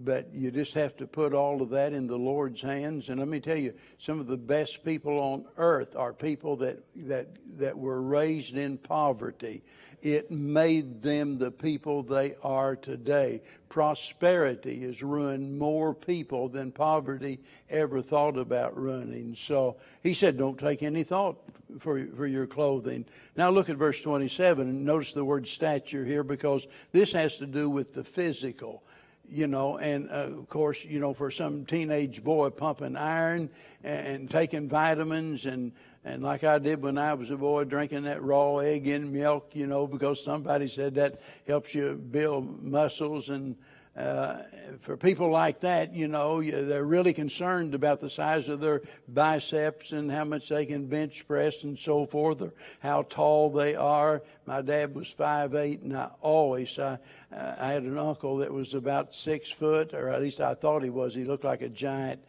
but 0.00 0.28
you 0.32 0.50
just 0.50 0.74
have 0.74 0.96
to 0.98 1.06
put 1.06 1.32
all 1.32 1.62
of 1.62 1.70
that 1.70 1.92
in 1.92 2.06
the 2.06 2.18
Lord's 2.18 2.60
hands. 2.60 3.08
And 3.08 3.18
let 3.18 3.28
me 3.28 3.40
tell 3.40 3.56
you, 3.56 3.72
some 3.98 4.20
of 4.20 4.26
the 4.26 4.36
best 4.36 4.84
people 4.84 5.18
on 5.18 5.46
earth 5.56 5.96
are 5.96 6.12
people 6.12 6.56
that 6.56 6.78
that 6.96 7.28
that 7.56 7.76
were 7.76 8.02
raised 8.02 8.56
in 8.56 8.76
poverty. 8.78 9.62
It 10.02 10.30
made 10.30 11.02
them 11.02 11.38
the 11.38 11.50
people 11.50 12.02
they 12.02 12.36
are 12.42 12.76
today. 12.76 13.40
Prosperity 13.70 14.82
has 14.82 15.02
ruined 15.02 15.58
more 15.58 15.94
people 15.94 16.48
than 16.48 16.70
poverty 16.70 17.40
ever 17.70 18.02
thought 18.02 18.36
about 18.36 18.76
ruining. 18.76 19.34
So 19.34 19.76
he 20.02 20.12
said, 20.12 20.36
"Don't 20.36 20.58
take 20.58 20.82
any 20.82 21.04
thought 21.04 21.38
for 21.78 22.04
for 22.14 22.26
your 22.26 22.46
clothing." 22.46 23.06
Now 23.36 23.50
look 23.50 23.70
at 23.70 23.76
verse 23.76 24.02
27 24.02 24.68
and 24.68 24.84
notice 24.84 25.14
the 25.14 25.24
word 25.24 25.48
stature 25.48 26.04
here 26.04 26.22
because 26.22 26.66
this 26.92 27.12
has 27.12 27.38
to 27.38 27.46
do 27.46 27.70
with 27.70 27.94
the 27.94 28.04
physical 28.04 28.82
you 29.28 29.46
know, 29.46 29.78
and 29.78 30.08
uh, 30.10 30.28
of 30.38 30.48
course, 30.48 30.84
you 30.84 31.00
know, 31.00 31.12
for 31.12 31.30
some 31.30 31.64
teenage 31.64 32.22
boy 32.22 32.50
pumping 32.50 32.96
iron 32.96 33.50
and, 33.84 34.30
taking 34.30 34.68
vitamins 34.68 35.46
and 35.46 35.72
and 36.04 36.22
like 36.22 36.44
I 36.44 36.58
did 36.58 36.82
when 36.82 36.98
I 36.98 37.14
was 37.14 37.30
a 37.30 37.36
boy, 37.36 37.64
drinking 37.64 38.04
that 38.04 38.22
raw 38.22 38.58
egg 38.58 38.86
and 38.86 39.12
milk, 39.12 39.50
you 39.54 39.66
know, 39.66 39.88
because 39.88 40.22
somebody 40.22 40.68
said 40.68 40.94
that 40.94 41.20
helps 41.48 41.74
you 41.74 41.94
build 41.94 42.62
muscles 42.62 43.28
and 43.28 43.56
uh, 43.96 44.42
for 44.82 44.96
people 44.96 45.30
like 45.30 45.60
that, 45.60 45.94
you 45.94 46.06
know, 46.06 46.42
they're 46.42 46.84
really 46.84 47.14
concerned 47.14 47.74
about 47.74 47.98
the 47.98 48.10
size 48.10 48.50
of 48.50 48.60
their 48.60 48.82
biceps 49.08 49.92
and 49.92 50.10
how 50.10 50.24
much 50.24 50.50
they 50.50 50.66
can 50.66 50.86
bench 50.86 51.26
press 51.26 51.62
and 51.62 51.78
so 51.78 52.04
forth, 52.04 52.42
or 52.42 52.52
how 52.80 53.06
tall 53.08 53.50
they 53.50 53.74
are. 53.74 54.22
My 54.44 54.60
dad 54.60 54.94
was 54.94 55.08
five 55.08 55.54
eight, 55.54 55.80
and 55.80 55.96
I 55.96 56.10
always 56.20 56.78
I, 56.78 56.98
I 57.32 57.72
had 57.72 57.84
an 57.84 57.96
uncle 57.96 58.36
that 58.38 58.52
was 58.52 58.74
about 58.74 59.14
six 59.14 59.50
foot, 59.50 59.94
or 59.94 60.10
at 60.10 60.20
least 60.20 60.40
I 60.42 60.54
thought 60.54 60.82
he 60.82 60.90
was. 60.90 61.14
He 61.14 61.24
looked 61.24 61.44
like 61.44 61.62
a 61.62 61.70
giant, 61.70 62.20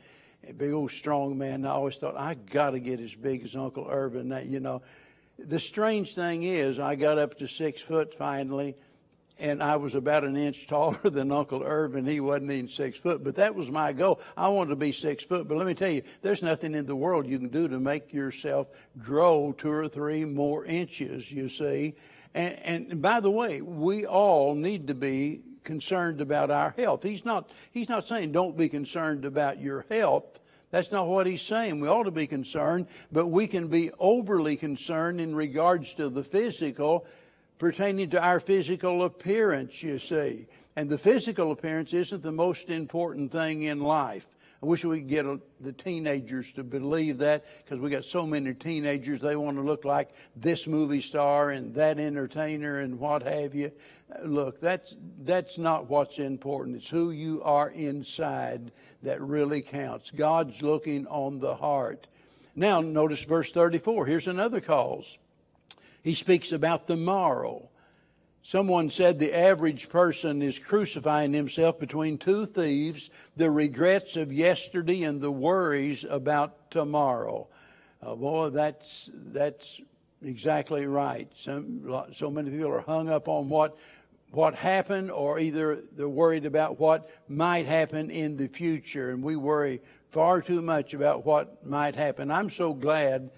big 0.55 0.71
old 0.71 0.91
strong 0.91 1.38
man. 1.38 1.65
I 1.65 1.71
always 1.71 1.97
thought 1.97 2.15
I 2.15 2.36
got 2.36 2.71
to 2.71 2.79
get 2.79 3.01
as 3.01 3.13
big 3.13 3.43
as 3.43 3.57
Uncle 3.57 3.88
Irvin. 3.89 4.29
That 4.29 4.45
you 4.45 4.62
know, 4.62 4.83
the 5.38 5.59
strange 5.59 6.15
thing 6.15 6.43
is, 6.43 6.79
I 6.79 6.95
got 6.95 7.17
up 7.17 7.38
to 7.39 7.47
six 7.50 7.81
foot 7.81 8.13
finally 8.13 8.77
and 9.39 9.62
I 9.62 9.75
was 9.75 9.96
about 9.96 10.24
an 10.24 10.36
inch 10.36 10.67
taller 10.67 10.98
than 11.03 11.32
Uncle 11.32 11.63
Irvin. 11.63 12.06
He 12.06 12.20
wasn't 12.20 12.51
even 12.51 12.70
six 12.70 12.98
foot, 12.98 13.24
but 13.24 13.36
that 13.36 13.53
was 13.53 13.70
my 13.70 13.94
goal. 13.94 14.20
I 14.36 14.48
wanted 14.50 14.72
to 14.72 14.75
be 14.75 14.91
six 14.91 15.24
foot. 15.24 15.48
But 15.48 15.58
let 15.58 15.67
me 15.67 15.74
tell 15.74 15.91
you, 15.91 16.03
there's 16.22 16.41
nothing 16.41 16.74
in 16.74 16.86
the 16.86 16.96
world 16.96 17.27
you 17.27 17.39
can 17.39 17.50
do 17.50 17.67
to 17.67 17.79
make 17.79 18.13
yourself 18.13 18.67
grow 18.98 19.53
two 19.53 19.72
or 19.72 19.88
three 19.88 20.25
more 20.25 20.65
inches, 20.65 21.32
you 21.32 21.50
see. 21.50 21.96
And, 22.34 22.89
and 22.91 23.01
by 23.01 23.20
the 23.20 23.32
way, 23.32 23.62
we 23.62 24.06
all 24.06 24.56
need 24.56 24.88
to 24.88 24.94
be 24.94 25.41
concerned 25.63 26.22
about 26.22 26.50
our 26.50 26.72
health. 26.72 27.03
He's 27.03 27.25
not, 27.25 27.50
he's 27.72 27.89
not 27.89 28.08
saying 28.08 28.32
don't 28.32 28.58
be 28.58 28.70
concerned 28.70 29.25
about 29.25 29.62
your 29.62 29.86
health. 29.89 30.39
That's 30.70 30.91
not 30.91 31.08
what 31.08 31.27
he's 31.27 31.41
saying. 31.41 31.79
We 31.79 31.88
ought 31.88 32.03
to 32.03 32.12
be 32.12 32.27
concerned, 32.27 32.88
but 33.12 33.27
we 33.27 33.48
can 33.48 33.67
be 33.67 33.91
overly 34.00 34.58
concerned 34.58 35.22
in 35.22 35.34
regards 35.36 35.94
to 35.94 36.10
the 36.10 36.24
physical 36.24 37.06
pertaining 37.58 38.10
to 38.12 38.22
our 38.22 38.40
physical 38.40 39.04
appearance, 39.04 39.82
you 39.82 40.00
see. 40.00 40.48
And 40.76 40.90
the 40.90 40.98
physical 40.98 41.52
appearance 41.52 41.94
isn't 41.94 42.22
the 42.22 42.32
most 42.32 42.70
important 42.70 43.32
thing 43.32 43.64
in 43.64 43.80
life. 43.80 44.28
I 44.62 44.66
wish 44.66 44.84
we 44.84 45.00
could 45.00 45.10
get 45.10 45.26
the 45.64 45.72
teenagers 45.72 46.52
to 46.54 46.64
believe 46.64 47.20
that 47.20 47.46
because 47.64 47.80
we 47.80 47.92
got 47.92 48.06
so 48.06 48.26
many 48.26 48.56
teenagers. 48.56 49.22
They 49.22 49.36
want 49.36 49.58
to 49.58 49.64
look 49.64 49.86
like 49.86 50.10
this 50.36 50.66
movie 50.66 51.02
star 51.02 51.52
and 51.52 51.76
that 51.76 52.00
entertainer 52.00 52.80
and 52.80 53.00
what 53.00 53.22
have 53.22 53.54
you. 53.54 53.72
Look, 54.24 54.60
that's 54.60 54.96
that's 55.24 55.60
not 55.60 55.90
what's 55.90 56.18
important. 56.18 56.78
It's 56.78 56.90
who 56.90 57.12
you 57.12 57.44
are 57.44 57.70
inside 57.70 58.72
that 59.04 59.22
really 59.22 59.62
counts. 59.62 60.10
God's 60.10 60.64
looking 60.64 61.06
on 61.06 61.40
the 61.40 61.54
heart. 61.54 62.08
Now, 62.56 62.82
notice 62.82 63.24
verse 63.24 63.52
34. 63.52 64.08
Here's 64.08 64.28
another 64.28 64.60
cause 64.60 65.20
he 66.08 66.16
speaks 66.16 66.54
about 66.54 66.88
the 66.88 66.96
morrow. 66.96 67.68
Someone 68.42 68.90
said 68.90 69.20
the 69.20 69.38
average 69.38 69.90
person 69.90 70.42
is 70.42 70.58
crucifying 70.58 71.34
himself 71.34 71.80
between 71.80 72.18
two 72.18 72.46
thieves 72.46 73.10
the 73.36 73.52
regrets 73.52 74.16
of 74.16 74.32
yesterday 74.32 75.04
and 75.04 75.20
the 75.20 75.30
worries 75.30 76.06
about 76.10 76.72
tomorrow. 76.72 77.46
Uh, 78.02 78.16
boy, 78.16 78.50
that's, 78.52 79.10
that's 79.34 79.82
exactly 80.24 80.86
right. 80.86 81.30
Some, 81.36 82.06
so 82.16 82.32
many 82.32 82.52
people 82.52 82.72
are 82.72 82.80
hung 82.80 83.10
up 83.10 83.28
on 83.28 83.50
what, 83.50 83.76
what 84.32 84.56
happened, 84.56 85.12
or 85.12 85.40
either 85.40 85.80
they're 85.98 86.08
worried 86.08 86.46
about 86.46 86.80
what 86.80 87.12
might 87.28 87.66
happen 87.66 88.12
in 88.12 88.38
the 88.38 88.48
future, 88.48 89.10
and 89.10 89.22
we 89.22 89.36
worry 89.36 89.82
far 90.12 90.42
too 90.42 90.62
much 90.62 90.94
about 90.94 91.26
what 91.26 91.66
might 91.66 91.98
happen. 91.98 92.32
I'm 92.32 92.50
so 92.50 92.74
glad 92.74 93.30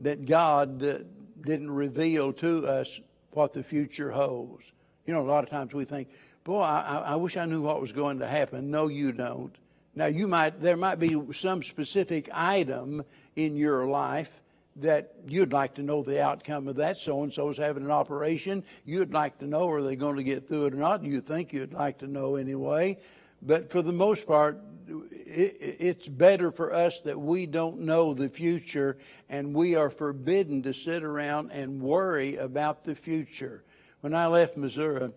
that 0.00 0.24
God. 0.24 0.82
Uh, 0.82 0.98
didn't 1.42 1.70
reveal 1.70 2.32
to 2.34 2.66
us 2.66 3.00
what 3.32 3.52
the 3.52 3.62
future 3.62 4.10
holds. 4.10 4.64
You 5.06 5.14
know, 5.14 5.20
a 5.20 5.28
lot 5.28 5.44
of 5.44 5.50
times 5.50 5.72
we 5.72 5.84
think, 5.84 6.08
boy, 6.44 6.60
I, 6.60 6.98
I 6.98 7.16
wish 7.16 7.36
I 7.36 7.44
knew 7.44 7.62
what 7.62 7.80
was 7.80 7.92
going 7.92 8.18
to 8.20 8.28
happen. 8.28 8.70
No, 8.70 8.88
you 8.88 9.12
don't. 9.12 9.54
Now, 9.94 10.06
you 10.06 10.26
might, 10.26 10.60
there 10.60 10.76
might 10.76 10.98
be 10.98 11.16
some 11.32 11.62
specific 11.62 12.28
item 12.32 13.04
in 13.36 13.56
your 13.56 13.86
life 13.86 14.30
that 14.76 15.14
you'd 15.28 15.52
like 15.52 15.74
to 15.74 15.82
know 15.82 16.02
the 16.02 16.20
outcome 16.20 16.66
of 16.66 16.76
that. 16.76 16.96
So 16.96 17.22
and 17.22 17.32
so 17.32 17.50
is 17.50 17.56
having 17.56 17.84
an 17.84 17.90
operation. 17.90 18.64
You'd 18.84 19.12
like 19.12 19.38
to 19.38 19.46
know 19.46 19.70
are 19.70 19.82
they 19.82 19.94
going 19.94 20.16
to 20.16 20.24
get 20.24 20.48
through 20.48 20.66
it 20.66 20.74
or 20.74 20.78
not. 20.78 21.04
You 21.04 21.20
think 21.20 21.52
you'd 21.52 21.72
like 21.72 21.98
to 21.98 22.08
know 22.08 22.36
anyway. 22.36 22.98
But 23.42 23.70
for 23.70 23.82
the 23.82 23.92
most 23.92 24.26
part, 24.26 24.58
it's 24.86 26.06
better 26.06 26.50
for 26.50 26.72
us 26.72 27.00
that 27.00 27.18
we 27.18 27.46
don't 27.46 27.80
know 27.80 28.14
the 28.14 28.28
future 28.28 28.98
and 29.28 29.54
we 29.54 29.74
are 29.74 29.90
forbidden 29.90 30.62
to 30.62 30.74
sit 30.74 31.02
around 31.02 31.50
and 31.50 31.80
worry 31.80 32.36
about 32.36 32.84
the 32.84 32.94
future. 32.94 33.64
When 34.00 34.14
I 34.14 34.26
left 34.26 34.56
Missouri 34.56 35.10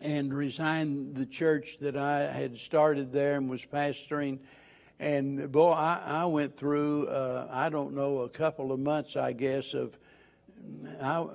and 0.00 0.32
resigned 0.32 1.16
the 1.16 1.26
church 1.26 1.78
that 1.80 1.96
I 1.96 2.20
had 2.32 2.58
started 2.58 3.12
there 3.12 3.36
and 3.36 3.50
was 3.50 3.64
pastoring, 3.64 4.38
and 5.00 5.50
boy, 5.50 5.72
I, 5.72 6.00
I 6.06 6.24
went 6.26 6.56
through, 6.56 7.08
uh, 7.08 7.48
I 7.50 7.68
don't 7.68 7.94
know, 7.94 8.18
a 8.18 8.28
couple 8.28 8.70
of 8.70 8.78
months, 8.78 9.16
I 9.16 9.32
guess, 9.32 9.74
of 9.74 9.96
I, 11.00 11.26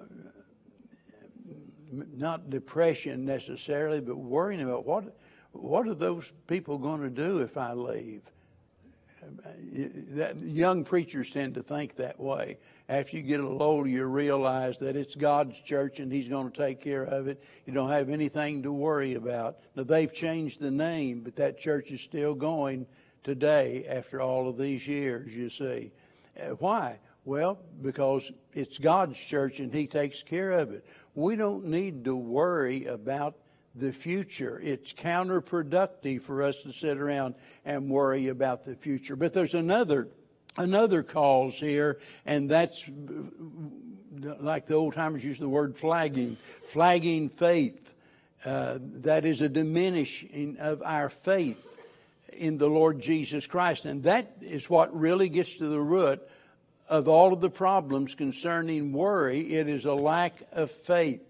not 1.92 2.50
depression 2.50 3.26
necessarily, 3.26 4.00
but 4.00 4.18
worrying 4.18 4.62
about 4.62 4.86
what 4.86 5.17
what 5.62 5.88
are 5.88 5.94
those 5.94 6.26
people 6.48 6.78
going 6.78 7.02
to 7.02 7.10
do 7.10 7.40
if 7.40 7.58
I 7.58 7.74
leave? 7.74 8.22
That, 10.12 10.40
young 10.40 10.86
preachers 10.86 11.30
tend 11.30 11.56
to 11.56 11.64
think 11.64 11.96
that 11.98 12.20
way. 12.20 12.58
After 12.88 13.18
you 13.18 13.24
get 13.24 13.40
a 13.40 13.44
little 13.44 13.62
older, 13.62 13.90
you 13.90 14.06
realize 14.06 14.78
that 14.78 14.96
it's 14.96 15.16
God's 15.16 15.60
church 15.60 16.00
and 16.00 16.12
He's 16.12 16.30
going 16.30 16.50
to 16.50 16.58
take 16.58 16.80
care 16.80 17.04
of 17.04 17.28
it. 17.28 17.44
You 17.66 17.74
don't 17.74 17.90
have 17.90 18.10
anything 18.10 18.64
to 18.64 18.72
worry 18.72 19.16
about. 19.16 19.58
Now, 19.76 19.84
they've 19.84 20.14
changed 20.14 20.62
the 20.62 20.72
name, 20.72 21.22
but 21.22 21.36
that 21.36 21.60
church 21.60 21.92
is 21.92 22.00
still 22.00 22.36
going 22.36 22.86
today 23.24 23.86
after 23.90 24.22
all 24.22 24.48
of 24.48 24.58
these 24.58 24.88
years, 24.88 25.34
you 25.34 25.50
see. 25.50 25.92
Uh, 26.40 26.52
why? 26.60 27.00
Well, 27.26 27.60
because 27.82 28.32
it's 28.54 28.78
God's 28.78 29.18
church 29.18 29.60
and 29.60 29.74
He 29.74 29.88
takes 29.88 30.24
care 30.24 30.52
of 30.52 30.72
it. 30.72 30.86
We 31.14 31.36
don't 31.36 31.66
need 31.66 32.06
to 32.06 32.16
worry 32.16 32.86
about 32.86 33.36
the 33.80 33.92
future. 33.92 34.60
It's 34.64 34.94
counterproductive 34.94 36.24
for 36.24 36.44
us 36.44 36.62
to 36.64 36.74
sit 36.74 36.98
around 36.98 37.36
and 37.66 37.90
worry 37.90 38.28
about 38.30 38.66
the 38.66 38.76
future. 38.76 39.16
But 39.16 39.34
there's 39.34 39.54
another 39.54 40.08
another 40.58 41.04
cause 41.04 41.54
here, 41.54 42.00
and 42.26 42.50
that's 42.50 42.84
like 44.40 44.66
the 44.68 44.74
old 44.74 44.96
timers 44.96 45.24
use 45.24 45.40
the 45.40 45.48
word 45.48 45.78
flagging, 45.78 46.38
flagging 46.72 47.30
faith. 47.30 47.80
Uh, 48.46 48.78
that 49.02 49.26
is 49.26 49.42
a 49.42 49.50
diminishing 49.50 50.58
of 50.60 50.82
our 50.84 51.10
faith 51.10 51.58
in 52.32 52.58
the 52.58 52.70
Lord 52.70 53.02
Jesus 53.02 53.48
Christ, 53.48 53.86
and 53.86 54.04
that 54.04 54.38
is 54.42 54.70
what 54.70 54.98
really 54.98 55.28
gets 55.28 55.58
to 55.58 55.68
the 55.68 55.82
root 55.82 56.22
of 56.88 57.08
all 57.08 57.34
of 57.34 57.42
the 57.42 57.50
problems 57.50 58.16
concerning 58.16 58.94
worry. 58.94 59.56
It 59.56 59.68
is 59.68 59.86
a 59.86 59.94
lack 59.94 60.44
of 60.52 60.72
faith. 60.72 61.27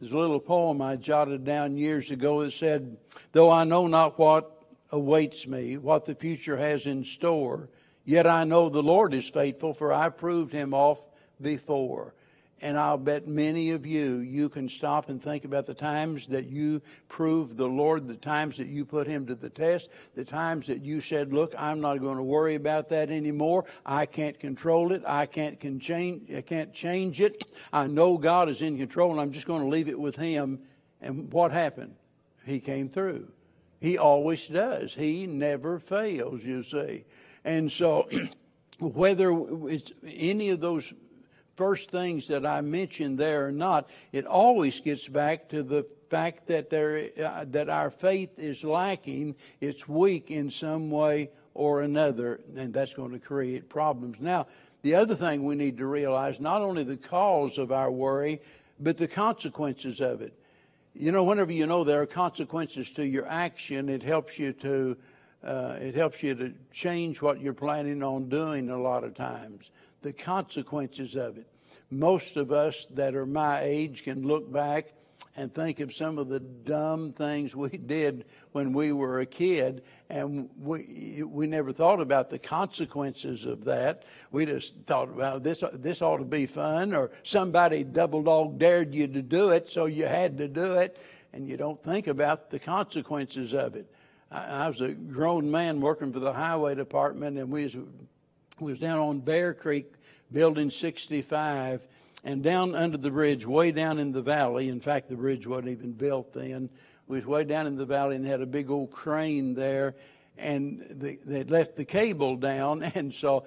There's 0.00 0.12
a 0.12 0.18
little 0.18 0.40
poem 0.40 0.80
I 0.80 0.96
jotted 0.96 1.44
down 1.44 1.76
years 1.76 2.10
ago 2.10 2.42
that 2.42 2.54
said, 2.54 2.96
Though 3.32 3.50
I 3.50 3.64
know 3.64 3.86
not 3.86 4.18
what 4.18 4.62
awaits 4.90 5.46
me, 5.46 5.76
what 5.76 6.06
the 6.06 6.14
future 6.14 6.56
has 6.56 6.86
in 6.86 7.04
store, 7.04 7.68
yet 8.06 8.26
I 8.26 8.44
know 8.44 8.70
the 8.70 8.82
Lord 8.82 9.12
is 9.12 9.28
faithful, 9.28 9.74
for 9.74 9.92
I 9.92 10.08
proved 10.08 10.54
him 10.54 10.72
off 10.72 11.02
before. 11.38 12.14
And 12.62 12.78
I'll 12.78 12.98
bet 12.98 13.26
many 13.26 13.70
of 13.70 13.86
you, 13.86 14.18
you 14.18 14.50
can 14.50 14.68
stop 14.68 15.08
and 15.08 15.22
think 15.22 15.46
about 15.46 15.66
the 15.66 15.74
times 15.74 16.26
that 16.26 16.46
you 16.50 16.82
proved 17.08 17.56
the 17.56 17.66
Lord, 17.66 18.06
the 18.06 18.16
times 18.16 18.58
that 18.58 18.66
you 18.66 18.84
put 18.84 19.06
Him 19.06 19.26
to 19.26 19.34
the 19.34 19.48
test, 19.48 19.88
the 20.14 20.26
times 20.26 20.66
that 20.66 20.82
you 20.82 21.00
said, 21.00 21.32
Look, 21.32 21.54
I'm 21.56 21.80
not 21.80 22.00
going 22.00 22.18
to 22.18 22.22
worry 22.22 22.56
about 22.56 22.88
that 22.90 23.10
anymore. 23.10 23.64
I 23.86 24.04
can't 24.04 24.38
control 24.38 24.92
it. 24.92 25.02
I 25.06 25.24
can't 25.24 25.58
can 25.58 25.80
change, 25.80 26.30
I 26.30 26.42
can't 26.42 26.74
change 26.74 27.22
it. 27.22 27.44
I 27.72 27.86
know 27.86 28.18
God 28.18 28.50
is 28.50 28.60
in 28.60 28.76
control, 28.76 29.12
and 29.12 29.20
I'm 29.20 29.32
just 29.32 29.46
going 29.46 29.62
to 29.62 29.68
leave 29.68 29.88
it 29.88 29.98
with 29.98 30.16
Him. 30.16 30.60
And 31.00 31.32
what 31.32 31.52
happened? 31.52 31.94
He 32.44 32.60
came 32.60 32.90
through. 32.90 33.28
He 33.80 33.96
always 33.96 34.46
does. 34.46 34.92
He 34.92 35.26
never 35.26 35.78
fails, 35.78 36.42
you 36.42 36.62
see. 36.62 37.04
And 37.42 37.72
so, 37.72 38.06
whether 38.78 39.30
it's 39.68 39.92
any 40.04 40.50
of 40.50 40.60
those 40.60 40.92
first 41.60 41.90
things 41.90 42.26
that 42.26 42.46
I 42.46 42.62
mentioned 42.62 43.18
there 43.18 43.46
or 43.46 43.52
not, 43.52 43.90
it 44.12 44.24
always 44.24 44.80
gets 44.80 45.06
back 45.06 45.46
to 45.50 45.62
the 45.62 45.84
fact 46.08 46.46
that 46.46 46.70
there 46.70 47.10
uh, 47.22 47.44
that 47.50 47.68
our 47.68 47.90
faith 47.90 48.30
is 48.38 48.64
lacking, 48.64 49.34
it's 49.60 49.86
weak 49.86 50.30
in 50.30 50.50
some 50.50 50.90
way 50.90 51.28
or 51.52 51.82
another, 51.82 52.40
and 52.56 52.72
that's 52.72 52.94
going 52.94 53.12
to 53.12 53.18
create 53.18 53.68
problems. 53.68 54.16
Now, 54.20 54.46
the 54.80 54.94
other 54.94 55.14
thing 55.14 55.44
we 55.44 55.54
need 55.54 55.76
to 55.76 55.84
realize 55.84 56.40
not 56.40 56.62
only 56.62 56.82
the 56.82 56.96
cause 56.96 57.58
of 57.58 57.72
our 57.72 57.90
worry, 57.90 58.40
but 58.78 58.96
the 58.96 59.06
consequences 59.06 60.00
of 60.00 60.22
it. 60.22 60.32
You 60.94 61.12
know, 61.12 61.24
whenever 61.24 61.52
you 61.52 61.66
know 61.66 61.84
there 61.84 62.00
are 62.00 62.06
consequences 62.06 62.90
to 62.92 63.04
your 63.04 63.26
action, 63.28 63.90
it 63.90 64.02
helps 64.02 64.38
you 64.38 64.54
to 64.54 64.96
uh, 65.44 65.76
it 65.78 65.94
helps 65.94 66.22
you 66.22 66.34
to 66.36 66.54
change 66.72 67.20
what 67.20 67.38
you're 67.38 67.52
planning 67.52 68.02
on 68.02 68.30
doing 68.30 68.70
a 68.70 68.78
lot 68.80 69.04
of 69.04 69.14
times 69.14 69.70
the 70.02 70.12
consequences 70.12 71.16
of 71.16 71.36
it. 71.36 71.46
Most 71.90 72.36
of 72.36 72.52
us 72.52 72.86
that 72.94 73.14
are 73.14 73.26
my 73.26 73.62
age 73.62 74.04
can 74.04 74.26
look 74.26 74.50
back 74.50 74.92
and 75.36 75.52
think 75.54 75.80
of 75.80 75.94
some 75.94 76.18
of 76.18 76.28
the 76.28 76.40
dumb 76.40 77.12
things 77.12 77.54
we 77.54 77.68
did 77.86 78.24
when 78.52 78.72
we 78.72 78.92
were 78.92 79.20
a 79.20 79.26
kid, 79.26 79.82
and 80.08 80.48
we 80.58 81.22
we 81.24 81.46
never 81.46 81.72
thought 81.72 82.00
about 82.00 82.30
the 82.30 82.38
consequences 82.38 83.44
of 83.44 83.64
that. 83.64 84.04
We 84.32 84.46
just 84.46 84.74
thought, 84.86 85.14
well, 85.14 85.40
this 85.40 85.62
this 85.72 86.02
ought 86.02 86.18
to 86.18 86.24
be 86.24 86.46
fun, 86.46 86.94
or 86.94 87.10
somebody 87.22 87.84
double 87.84 88.22
dog 88.22 88.58
dared 88.58 88.94
you 88.94 89.06
to 89.08 89.22
do 89.22 89.50
it, 89.50 89.68
so 89.68 89.86
you 89.86 90.06
had 90.06 90.36
to 90.38 90.48
do 90.48 90.74
it, 90.74 90.98
and 91.32 91.48
you 91.48 91.56
don't 91.56 91.82
think 91.82 92.06
about 92.06 92.50
the 92.50 92.58
consequences 92.58 93.54
of 93.54 93.76
it. 93.76 93.92
I, 94.30 94.44
I 94.44 94.68
was 94.68 94.80
a 94.80 94.88
grown 94.88 95.50
man 95.50 95.80
working 95.80 96.12
for 96.12 96.20
the 96.20 96.32
highway 96.32 96.74
department, 96.74 97.38
and 97.38 97.50
we 97.50 97.64
was, 97.64 97.76
we 98.58 98.72
was 98.72 98.80
down 98.80 98.98
on 98.98 99.20
Bear 99.20 99.54
Creek 99.54 99.92
Building 100.32 100.70
65, 100.70 101.86
and 102.24 102.42
down 102.42 102.74
under 102.74 102.96
the 102.96 103.10
bridge, 103.10 103.46
way 103.46 103.72
down 103.72 103.98
in 103.98 104.12
the 104.12 104.22
valley. 104.22 104.68
In 104.68 104.80
fact, 104.80 105.08
the 105.08 105.16
bridge 105.16 105.46
wasn't 105.46 105.70
even 105.70 105.92
built 105.92 106.32
then. 106.32 106.68
We 107.08 107.18
was 107.18 107.26
way 107.26 107.44
down 107.44 107.66
in 107.66 107.76
the 107.76 107.86
valley 107.86 108.16
and 108.16 108.26
had 108.26 108.40
a 108.40 108.46
big 108.46 108.70
old 108.70 108.90
crane 108.90 109.54
there, 109.54 109.94
and 110.38 111.18
they, 111.24 111.44
left 111.44 111.76
the 111.76 111.84
cable 111.84 112.36
down, 112.36 112.82
and 112.94 113.12
so, 113.12 113.44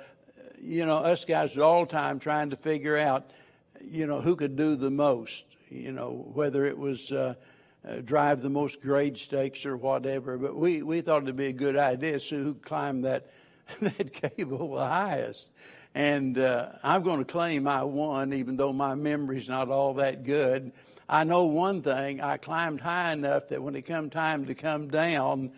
you 0.62 0.86
know, 0.86 0.98
us 0.98 1.24
guys 1.25 1.56
were 1.56 1.63
all 1.63 1.86
time 1.86 2.20
trying 2.20 2.50
to 2.50 2.58
figure 2.58 2.98
out, 2.98 3.32
you 3.82 4.06
know, 4.06 4.22
who 4.22 4.36
could 4.36 4.56
do 4.56 4.75
the 4.75 4.92
most. 4.92 5.44
You 5.70 5.92
know, 5.92 6.30
whether 6.34 6.66
it 6.66 6.78
was. 6.78 7.12
Uh, 7.12 7.36
uh, 7.86 7.98
drive 7.98 8.42
the 8.42 8.50
most 8.50 8.82
grade 8.82 9.18
stakes 9.18 9.66
or 9.66 9.75
whatever. 9.75 10.38
But 10.38 10.56
we, 10.56 10.82
we 10.84 11.02
thought 11.02 11.24
it'd 11.24 11.36
be 11.36 11.48
a 11.48 11.52
good 11.52 11.75
idea 11.75 12.13
to 12.13 12.20
see 12.22 12.38
who 12.38 12.54
climbed 12.54 13.04
that 13.04 13.28
that 13.82 14.13
cable 14.13 14.75
the 14.75 14.86
highest. 14.86 15.50
And 15.95 16.38
uh, 16.39 16.69
I'm 16.82 17.03
going 17.03 17.19
to 17.19 17.32
claim 17.32 17.67
I 17.67 17.84
won, 17.84 18.34
even 18.34 18.58
though 18.58 18.73
my 18.73 18.95
memory's 18.95 19.47
not 19.47 19.69
all 19.69 19.95
that 19.95 20.23
good. 20.23 20.71
I 21.08 21.23
know 21.23 21.45
one 21.45 21.82
thing 21.84 22.21
I 22.21 22.38
climbed 22.38 22.82
high 22.82 23.13
enough 23.13 23.49
that 23.49 23.62
when 23.62 23.75
it 23.75 23.84
come 23.84 24.10
time 24.10 24.45
to 24.47 24.56
come 24.56 24.88
down, 24.88 25.51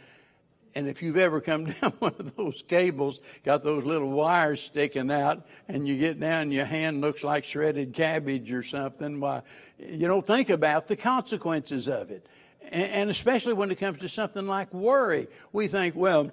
and 0.76 0.89
if 0.89 1.02
you've 1.02 1.17
ever 1.17 1.39
come 1.39 1.65
down 1.82 1.93
one 2.00 2.15
of 2.19 2.36
those 2.36 2.63
cables, 2.67 3.19
got 3.45 3.63
those 3.63 3.86
little 3.86 4.10
wires 4.10 4.62
sticking 4.62 5.10
out, 5.10 5.45
and 5.69 5.88
you 5.88 5.98
get 5.98 6.19
down, 6.19 6.52
your 6.52 6.65
hand 6.65 7.00
looks 7.00 7.24
like 7.24 7.45
shredded 7.45 7.93
cabbage 7.93 8.52
or 8.52 8.63
something. 8.63 9.21
Why, 9.21 9.41
you 9.80 10.08
don't 10.08 10.28
think 10.28 10.50
about 10.50 10.88
the 10.88 10.98
consequences 10.98 11.88
of 11.88 12.12
it. 12.12 12.28
And 12.71 13.10
especially 13.10 13.54
when 13.54 13.71
it 13.71 13.76
comes 13.76 14.00
to 14.00 14.10
something 14.10 14.48
like 14.48 14.74
worry, 14.74 15.28
we 15.54 15.67
think, 15.67 15.95
well, 15.95 16.32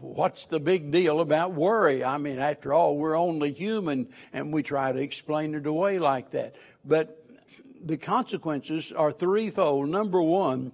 what's 0.00 0.46
the 0.46 0.60
big 0.60 0.90
deal 0.90 1.20
about 1.20 1.52
worry? 1.52 2.02
I 2.02 2.16
mean, 2.18 2.38
after 2.38 2.72
all, 2.72 2.96
we're 2.96 3.16
only 3.16 3.52
human, 3.52 4.08
and 4.32 4.52
we 4.52 4.62
try 4.62 4.92
to 4.92 4.98
explain 4.98 5.54
it 5.54 5.66
away 5.66 5.98
like 5.98 6.30
that. 6.30 6.54
But 6.84 7.24
the 7.84 7.96
consequences 7.96 8.92
are 8.92 9.12
threefold. 9.12 9.88
Number 9.88 10.22
one, 10.22 10.72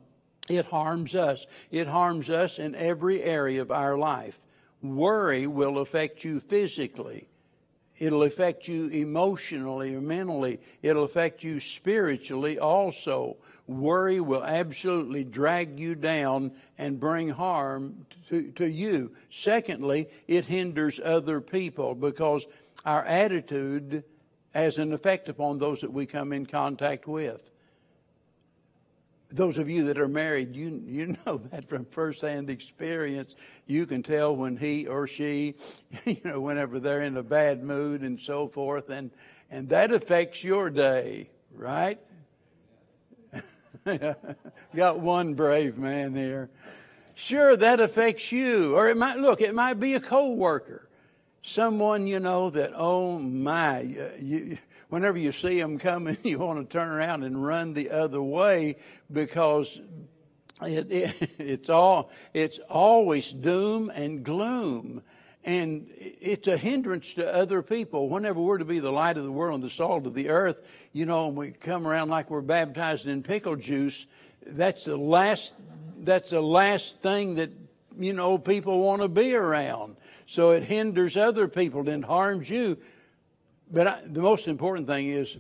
it 0.49 0.66
harms 0.66 1.14
us. 1.14 1.46
It 1.70 1.88
harms 1.88 2.31
us 2.31 2.59
in 2.59 2.75
every 2.75 3.22
area 3.22 3.62
of 3.62 3.70
our 3.70 3.96
life. 3.99 4.38
Worry 4.83 5.46
will 5.46 5.79
affect 5.79 6.22
you 6.25 6.40
physically. 6.40 7.29
It'll 7.99 8.25
affect 8.25 8.69
you 8.69 8.89
emotionally 8.89 9.95
or 9.95 10.01
mentally. 10.01 10.61
It'll 10.83 11.05
affect 11.05 11.43
you 11.43 11.61
spiritually 11.61 12.59
also. 12.59 13.37
Worry 13.67 14.21
will 14.21 14.45
absolutely 14.45 15.25
drag 15.25 15.81
you 15.81 15.95
down 15.95 16.53
and 16.77 17.01
bring 17.01 17.29
harm 17.29 18.07
to, 18.29 18.51
to 18.53 18.69
you. 18.69 19.13
Secondly, 19.31 20.09
it 20.29 20.45
hinders 20.45 21.01
other 21.03 21.41
people 21.41 21.95
because 21.95 22.47
our 22.85 23.05
attitude 23.05 24.05
has 24.51 24.79
an 24.79 24.93
effect 24.93 25.29
upon 25.29 25.59
those 25.59 25.81
that 25.81 25.93
we 25.93 26.07
come 26.07 26.33
in 26.33 26.45
contact 26.45 27.07
with 27.07 27.41
those 29.31 29.59
of 29.59 29.69
you 29.69 29.85
that 29.87 29.99
are 29.99 30.09
married, 30.09 30.55
you 30.55 30.83
you 30.87 31.17
know 31.27 31.39
that 31.51 31.69
from 31.69 31.85
firsthand 31.87 32.51
experience. 32.51 33.35
You 33.67 33.87
can 33.87 34.03
tell 34.03 34.35
when 34.37 34.57
he 34.57 34.87
or 34.87 35.07
she, 35.07 35.55
you 36.05 36.19
know, 36.25 36.41
whenever 36.41 36.79
they're 36.79 37.03
in 37.03 37.17
a 37.17 37.23
bad 37.23 37.62
mood 37.62 38.03
and 38.03 38.21
so 38.21 38.49
forth, 38.49 38.91
and 38.91 39.11
and 39.51 39.69
that 39.69 39.93
affects 39.93 40.45
your 40.45 40.71
day, 40.71 41.31
right? 41.55 41.99
Got 44.75 45.01
one 45.01 45.35
brave 45.35 45.79
man 45.79 46.15
here. 46.15 46.51
Sure, 47.15 47.57
that 47.57 47.81
affects 47.81 48.31
you, 48.33 48.77
or 48.77 48.89
it 48.89 48.97
might 48.97 49.19
look. 49.19 49.41
It 49.41 49.55
might 49.55 49.81
be 49.81 49.95
a 49.95 50.01
co 50.01 50.33
worker. 50.33 50.89
someone 51.43 52.07
you 52.07 52.21
know 52.21 52.51
that. 52.51 52.73
Oh 52.75 53.19
my, 53.19 53.81
you 54.21 54.59
whenever 54.88 55.18
you 55.18 55.33
see 55.33 55.61
them 55.61 55.79
coming, 55.79 56.16
you 56.22 56.38
want 56.38 56.59
to 56.59 56.72
turn 56.72 56.88
around 56.88 57.22
and 57.25 57.44
run 57.44 57.75
the 57.75 57.90
other 57.90 58.22
way 58.22 58.77
because 59.12 59.81
it, 60.62 60.90
it, 60.90 61.31
it's 61.38 61.70
all 61.70 62.11
it's 62.35 62.59
always 62.68 63.31
doom 63.31 63.90
and 63.90 64.25
gloom 64.25 65.03
and 65.46 65.87
it's 65.96 66.49
a 66.49 66.59
hindrance 66.59 67.14
to 67.14 67.33
other 67.33 67.62
people. 67.62 68.09
Whenever 68.09 68.40
we're 68.40 68.59
to 68.59 68.64
be 68.64 68.81
the 68.81 68.90
light 68.90 69.16
of 69.16 69.22
the 69.22 69.31
world 69.31 69.55
and 69.55 69.62
the 69.62 69.72
salt 69.72 70.05
of 70.05 70.12
the 70.12 70.29
earth, 70.29 70.57
you 70.92 71.07
know, 71.07 71.29
and 71.29 71.37
we 71.37 71.53
come 71.53 71.87
around 71.87 72.09
like 72.09 72.31
we're 72.31 72.40
baptized 72.40 73.07
in 73.07 73.22
pickle 73.22 73.55
juice, 73.55 74.07
that's 74.44 74.85
the 74.85 74.96
last 74.96 75.55
that's 75.99 76.31
the 76.31 76.40
last 76.40 77.01
thing 77.01 77.37
that 77.37 77.51
you 77.99 78.12
know 78.12 78.38
people 78.38 78.81
want 78.81 79.03
to 79.03 79.09
be 79.09 79.35
around. 79.35 79.96
So 80.27 80.51
it 80.51 80.64
hinders 80.64 81.16
other 81.16 81.46
people 81.46 81.88
and 81.88 82.05
harms 82.05 82.51
you. 82.51 82.77
But 83.71 83.87
I, 83.87 84.01
the 84.05 84.21
most 84.21 84.49
important 84.49 84.87
thing 84.87 85.09
is 85.09 85.37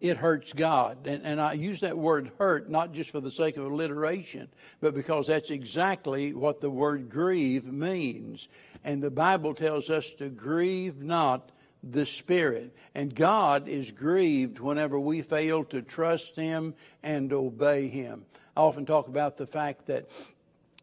it 0.00 0.16
hurts 0.16 0.52
God. 0.52 1.06
And, 1.06 1.24
and 1.24 1.40
I 1.40 1.52
use 1.52 1.80
that 1.80 1.96
word 1.96 2.30
hurt 2.38 2.70
not 2.70 2.92
just 2.92 3.10
for 3.10 3.20
the 3.20 3.30
sake 3.30 3.56
of 3.56 3.70
alliteration, 3.70 4.48
but 4.80 4.94
because 4.94 5.26
that's 5.26 5.50
exactly 5.50 6.32
what 6.32 6.60
the 6.60 6.70
word 6.70 7.10
grieve 7.10 7.66
means. 7.66 8.48
And 8.84 9.02
the 9.02 9.10
Bible 9.10 9.54
tells 9.54 9.90
us 9.90 10.10
to 10.18 10.30
grieve 10.30 11.02
not 11.02 11.50
the 11.82 12.06
Spirit. 12.06 12.74
And 12.94 13.14
God 13.14 13.68
is 13.68 13.90
grieved 13.90 14.58
whenever 14.58 14.98
we 14.98 15.22
fail 15.22 15.64
to 15.64 15.82
trust 15.82 16.34
Him 16.34 16.74
and 17.02 17.32
obey 17.32 17.88
Him. 17.88 18.24
I 18.56 18.60
often 18.60 18.86
talk 18.86 19.08
about 19.08 19.36
the 19.36 19.46
fact 19.46 19.86
that, 19.86 20.08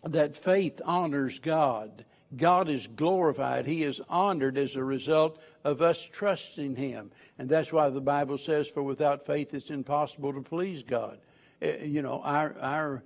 that 0.04 0.38
faith 0.38 0.80
honors 0.86 1.40
God. 1.40 2.06
God 2.36 2.68
is 2.68 2.88
glorified. 2.88 3.66
He 3.66 3.84
is 3.84 4.02
honored 4.10 4.58
as 4.58 4.76
a 4.76 4.84
result 4.84 5.40
of 5.64 5.82
us 5.82 6.02
trusting 6.12 6.76
Him. 6.76 7.12
And 7.40 7.48
that's 7.48 7.72
why 7.72 7.90
the 7.90 8.02
Bible 8.02 8.38
says, 8.38 8.68
for 8.68 8.84
without 8.84 9.26
faith 9.26 9.54
it's 9.54 9.70
impossible 9.70 10.34
to 10.34 10.42
please 10.42 10.84
God. 10.84 11.20
Eh, 11.62 11.86
you 11.86 12.02
know, 12.02 12.22
our, 12.24 12.56
our, 12.60 13.04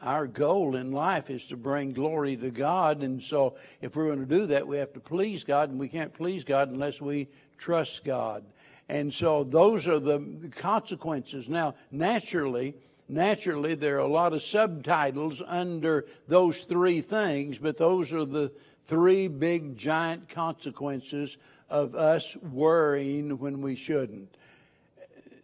our 0.00 0.26
goal 0.26 0.76
in 0.76 0.92
life 0.92 1.28
is 1.28 1.46
to 1.48 1.56
bring 1.56 1.92
glory 1.92 2.36
to 2.36 2.50
God. 2.50 3.02
And 3.02 3.22
so 3.22 3.56
if 3.82 3.96
we're 3.96 4.06
going 4.06 4.26
to 4.26 4.38
do 4.38 4.46
that, 4.46 4.66
we 4.66 4.78
have 4.78 4.94
to 4.94 5.00
please 5.00 5.44
God, 5.44 5.68
and 5.68 5.78
we 5.78 5.88
can't 5.88 6.14
please 6.14 6.44
God 6.44 6.70
unless 6.70 7.00
we 7.00 7.28
trust 7.58 8.02
God. 8.02 8.44
And 8.88 9.12
so 9.12 9.44
those 9.44 9.86
are 9.86 9.98
the 9.98 10.50
consequences. 10.56 11.48
Now, 11.48 11.74
naturally, 11.90 12.74
naturally, 13.08 13.74
there 13.74 13.96
are 13.96 14.00
a 14.00 14.06
lot 14.06 14.32
of 14.32 14.42
subtitles 14.42 15.42
under 15.46 16.06
those 16.28 16.60
three 16.60 17.00
things, 17.00 17.58
but 17.58 17.76
those 17.76 18.12
are 18.12 18.24
the 18.24 18.52
three 18.86 19.28
big 19.28 19.76
giant 19.76 20.28
consequences 20.28 21.36
of 21.70 21.94
us 21.94 22.36
worrying 22.36 23.38
when 23.38 23.62
we 23.62 23.76
shouldn't. 23.76 24.34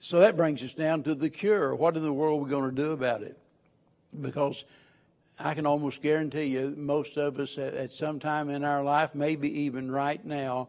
So 0.00 0.20
that 0.20 0.36
brings 0.36 0.62
us 0.62 0.72
down 0.72 1.02
to 1.04 1.14
the 1.14 1.30
cure. 1.30 1.74
What 1.74 1.96
in 1.96 2.02
the 2.02 2.12
world 2.12 2.40
are 2.40 2.44
we 2.44 2.50
going 2.50 2.70
to 2.70 2.76
do 2.76 2.92
about 2.92 3.22
it? 3.22 3.38
Because 4.18 4.64
I 5.38 5.54
can 5.54 5.66
almost 5.66 6.02
guarantee 6.02 6.44
you, 6.44 6.74
most 6.76 7.16
of 7.16 7.38
us 7.38 7.56
at 7.58 7.92
some 7.92 8.18
time 8.20 8.50
in 8.50 8.64
our 8.64 8.82
life, 8.82 9.14
maybe 9.14 9.62
even 9.62 9.90
right 9.90 10.24
now, 10.24 10.68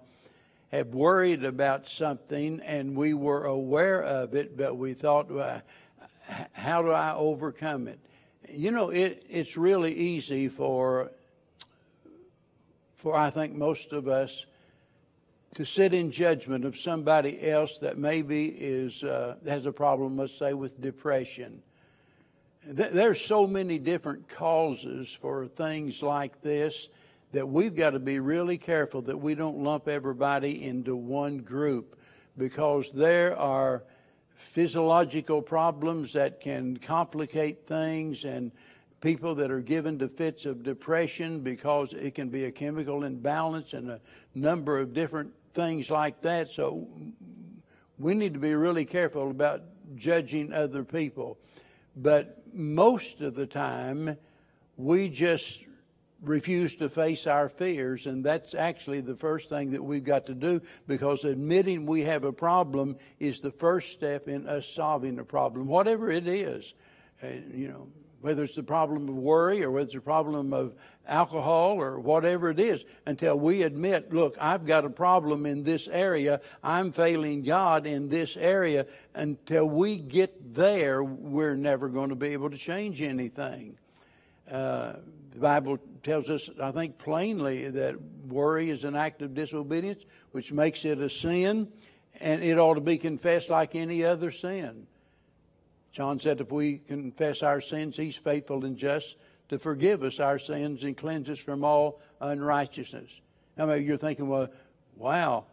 have 0.71 0.87
worried 0.87 1.43
about 1.43 1.89
something 1.89 2.61
and 2.61 2.95
we 2.95 3.13
were 3.13 3.43
aware 3.43 4.01
of 4.01 4.33
it, 4.33 4.57
but 4.57 4.77
we 4.77 4.93
thought, 4.93 5.29
well, 5.29 5.61
how 6.53 6.81
do 6.81 6.91
I 6.91 7.13
overcome 7.15 7.87
it? 7.87 7.99
You 8.49 8.71
know, 8.71 8.89
it, 8.89 9.25
it's 9.29 9.57
really 9.57 9.93
easy 9.93 10.47
for, 10.47 11.11
for 12.97 13.15
I 13.15 13.29
think 13.29 13.53
most 13.53 13.93
of 13.93 14.07
us 14.07 14.45
to 15.55 15.65
sit 15.65 15.93
in 15.93 16.11
judgment 16.11 16.63
of 16.63 16.77
somebody 16.77 17.49
else 17.49 17.77
that 17.79 17.97
maybe 17.97 18.45
is 18.45 19.03
uh, 19.03 19.35
has 19.45 19.65
a 19.65 19.71
problem, 19.71 20.17
let's 20.17 20.37
say, 20.37 20.53
with 20.53 20.79
depression. 20.81 21.61
There's 22.65 23.19
so 23.19 23.47
many 23.47 23.79
different 23.79 24.29
causes 24.29 25.17
for 25.19 25.47
things 25.47 26.01
like 26.01 26.41
this 26.41 26.87
that 27.31 27.47
we've 27.47 27.75
got 27.75 27.91
to 27.91 27.99
be 27.99 28.19
really 28.19 28.57
careful 28.57 29.01
that 29.03 29.17
we 29.17 29.35
don't 29.35 29.57
lump 29.57 29.87
everybody 29.87 30.63
into 30.63 30.95
one 30.95 31.39
group 31.39 31.97
because 32.37 32.91
there 32.91 33.37
are 33.37 33.83
physiological 34.53 35.41
problems 35.41 36.13
that 36.13 36.41
can 36.41 36.77
complicate 36.77 37.67
things 37.67 38.25
and 38.25 38.51
people 38.99 39.33
that 39.35 39.49
are 39.49 39.61
given 39.61 39.97
to 39.99 40.07
fits 40.07 40.45
of 40.45 40.63
depression 40.63 41.39
because 41.39 41.93
it 41.93 42.13
can 42.15 42.29
be 42.29 42.45
a 42.45 42.51
chemical 42.51 43.03
imbalance 43.03 43.73
and 43.73 43.89
a 43.89 43.99
number 44.35 44.79
of 44.79 44.93
different 44.93 45.31
things 45.53 45.89
like 45.89 46.21
that. 46.21 46.51
So 46.51 46.87
we 47.97 48.13
need 48.13 48.33
to 48.33 48.39
be 48.39 48.53
really 48.53 48.85
careful 48.85 49.31
about 49.31 49.63
judging 49.95 50.53
other 50.53 50.83
people. 50.83 51.37
But 51.95 52.43
most 52.53 53.21
of 53.21 53.35
the 53.35 53.47
time, 53.47 54.17
we 54.77 55.09
just 55.09 55.59
refuse 56.21 56.75
to 56.75 56.89
face 56.89 57.25
our 57.25 57.49
fears, 57.49 58.05
and 58.05 58.23
that's 58.23 58.53
actually 58.53 59.01
the 59.01 59.15
first 59.15 59.49
thing 59.49 59.71
that 59.71 59.83
we've 59.83 60.03
got 60.03 60.25
to 60.27 60.33
do 60.33 60.61
because 60.87 61.23
admitting 61.23 61.85
we 61.85 62.01
have 62.01 62.23
a 62.23 62.31
problem 62.31 62.95
is 63.19 63.39
the 63.39 63.51
first 63.51 63.91
step 63.91 64.27
in 64.27 64.47
us 64.47 64.67
solving 64.67 65.15
the 65.15 65.23
problem, 65.23 65.67
whatever 65.67 66.11
it 66.11 66.27
is. 66.27 66.73
And, 67.21 67.53
you 67.53 67.67
know, 67.69 67.87
whether 68.21 68.43
it's 68.43 68.55
the 68.55 68.63
problem 68.63 69.09
of 69.09 69.15
worry 69.15 69.63
or 69.63 69.71
whether 69.71 69.85
it's 69.85 69.95
the 69.95 70.01
problem 70.01 70.53
of 70.53 70.75
alcohol 71.07 71.81
or 71.81 71.99
whatever 71.99 72.51
it 72.51 72.59
is, 72.59 72.83
until 73.07 73.39
we 73.39 73.63
admit, 73.63 74.13
look, 74.13 74.37
I've 74.39 74.67
got 74.67 74.85
a 74.85 74.89
problem 74.89 75.47
in 75.47 75.63
this 75.63 75.87
area, 75.87 76.39
I'm 76.63 76.91
failing 76.91 77.41
God 77.41 77.87
in 77.87 78.09
this 78.09 78.37
area, 78.37 78.85
until 79.15 79.67
we 79.67 79.97
get 79.97 80.53
there, 80.53 81.03
we're 81.03 81.55
never 81.55 81.89
going 81.89 82.09
to 82.09 82.15
be 82.15 82.27
able 82.27 82.51
to 82.51 82.57
change 82.57 83.01
anything. 83.01 83.77
Uh, 84.51 84.93
the 85.33 85.39
Bible 85.39 85.79
tells 86.03 86.29
us, 86.29 86.49
I 86.61 86.71
think, 86.71 86.97
plainly 86.97 87.69
that 87.69 87.95
worry 88.27 88.69
is 88.69 88.83
an 88.83 88.95
act 88.95 89.21
of 89.21 89.33
disobedience, 89.33 90.03
which 90.31 90.51
makes 90.51 90.83
it 90.83 90.99
a 90.99 91.09
sin, 91.09 91.69
and 92.19 92.43
it 92.43 92.59
ought 92.59 92.73
to 92.73 92.81
be 92.81 92.97
confessed 92.97 93.49
like 93.49 93.75
any 93.75 94.03
other 94.03 94.29
sin. 94.31 94.87
John 95.93 96.19
said, 96.19 96.41
if 96.41 96.51
we 96.51 96.79
confess 96.79 97.43
our 97.43 97.61
sins, 97.61 97.95
he's 97.95 98.15
faithful 98.15 98.65
and 98.65 98.77
just 98.77 99.15
to 99.49 99.59
forgive 99.59 100.03
us 100.03 100.19
our 100.19 100.39
sins 100.39 100.83
and 100.83 100.97
cleanse 100.97 101.29
us 101.29 101.39
from 101.39 101.63
all 101.63 102.01
unrighteousness. 102.19 103.09
Now, 103.57 103.65
maybe 103.65 103.85
you're 103.85 103.97
thinking, 103.97 104.27
well, 104.27 104.49
wow, 104.95 105.45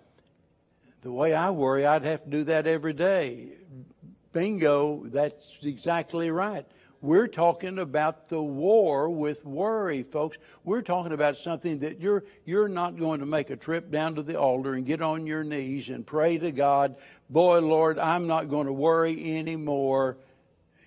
the 1.03 1.13
way 1.13 1.35
I 1.35 1.51
worry, 1.51 1.87
I'd 1.87 2.05
have 2.05 2.25
to 2.25 2.31
do 2.31 2.45
that 2.45 2.67
every 2.67 2.93
day. 2.93 3.53
Bingo, 4.33 5.05
that's 5.07 5.45
exactly 5.63 6.31
right. 6.31 6.67
We're 7.01 7.29
talking 7.29 7.79
about 7.79 8.29
the 8.29 8.43
war 8.43 9.09
with 9.09 9.45
worry, 9.45 10.03
folks. 10.03 10.37
We're 10.65 10.83
talking 10.83 11.13
about 11.13 11.37
something 11.37 11.79
that 11.79 12.01
you're 12.01 12.25
you're 12.45 12.69
not 12.69 12.99
going 12.99 13.21
to 13.21 13.27
make 13.27 13.51
a 13.51 13.57
trip 13.57 13.91
down 13.93 14.17
to 14.17 14.23
the 14.23 14.39
altar 14.39 14.75
and 14.75 14.85
get 14.85 15.01
on 15.01 15.25
your 15.25 15.45
knees 15.45 15.91
and 15.91 16.05
pray 16.05 16.39
to 16.39 16.51
God, 16.51 16.97
boy 17.31 17.61
Lord, 17.61 18.01
I'm 18.01 18.27
not 18.27 18.51
going 18.51 18.67
to 18.67 18.73
worry 18.73 19.37
anymore. 19.37 20.17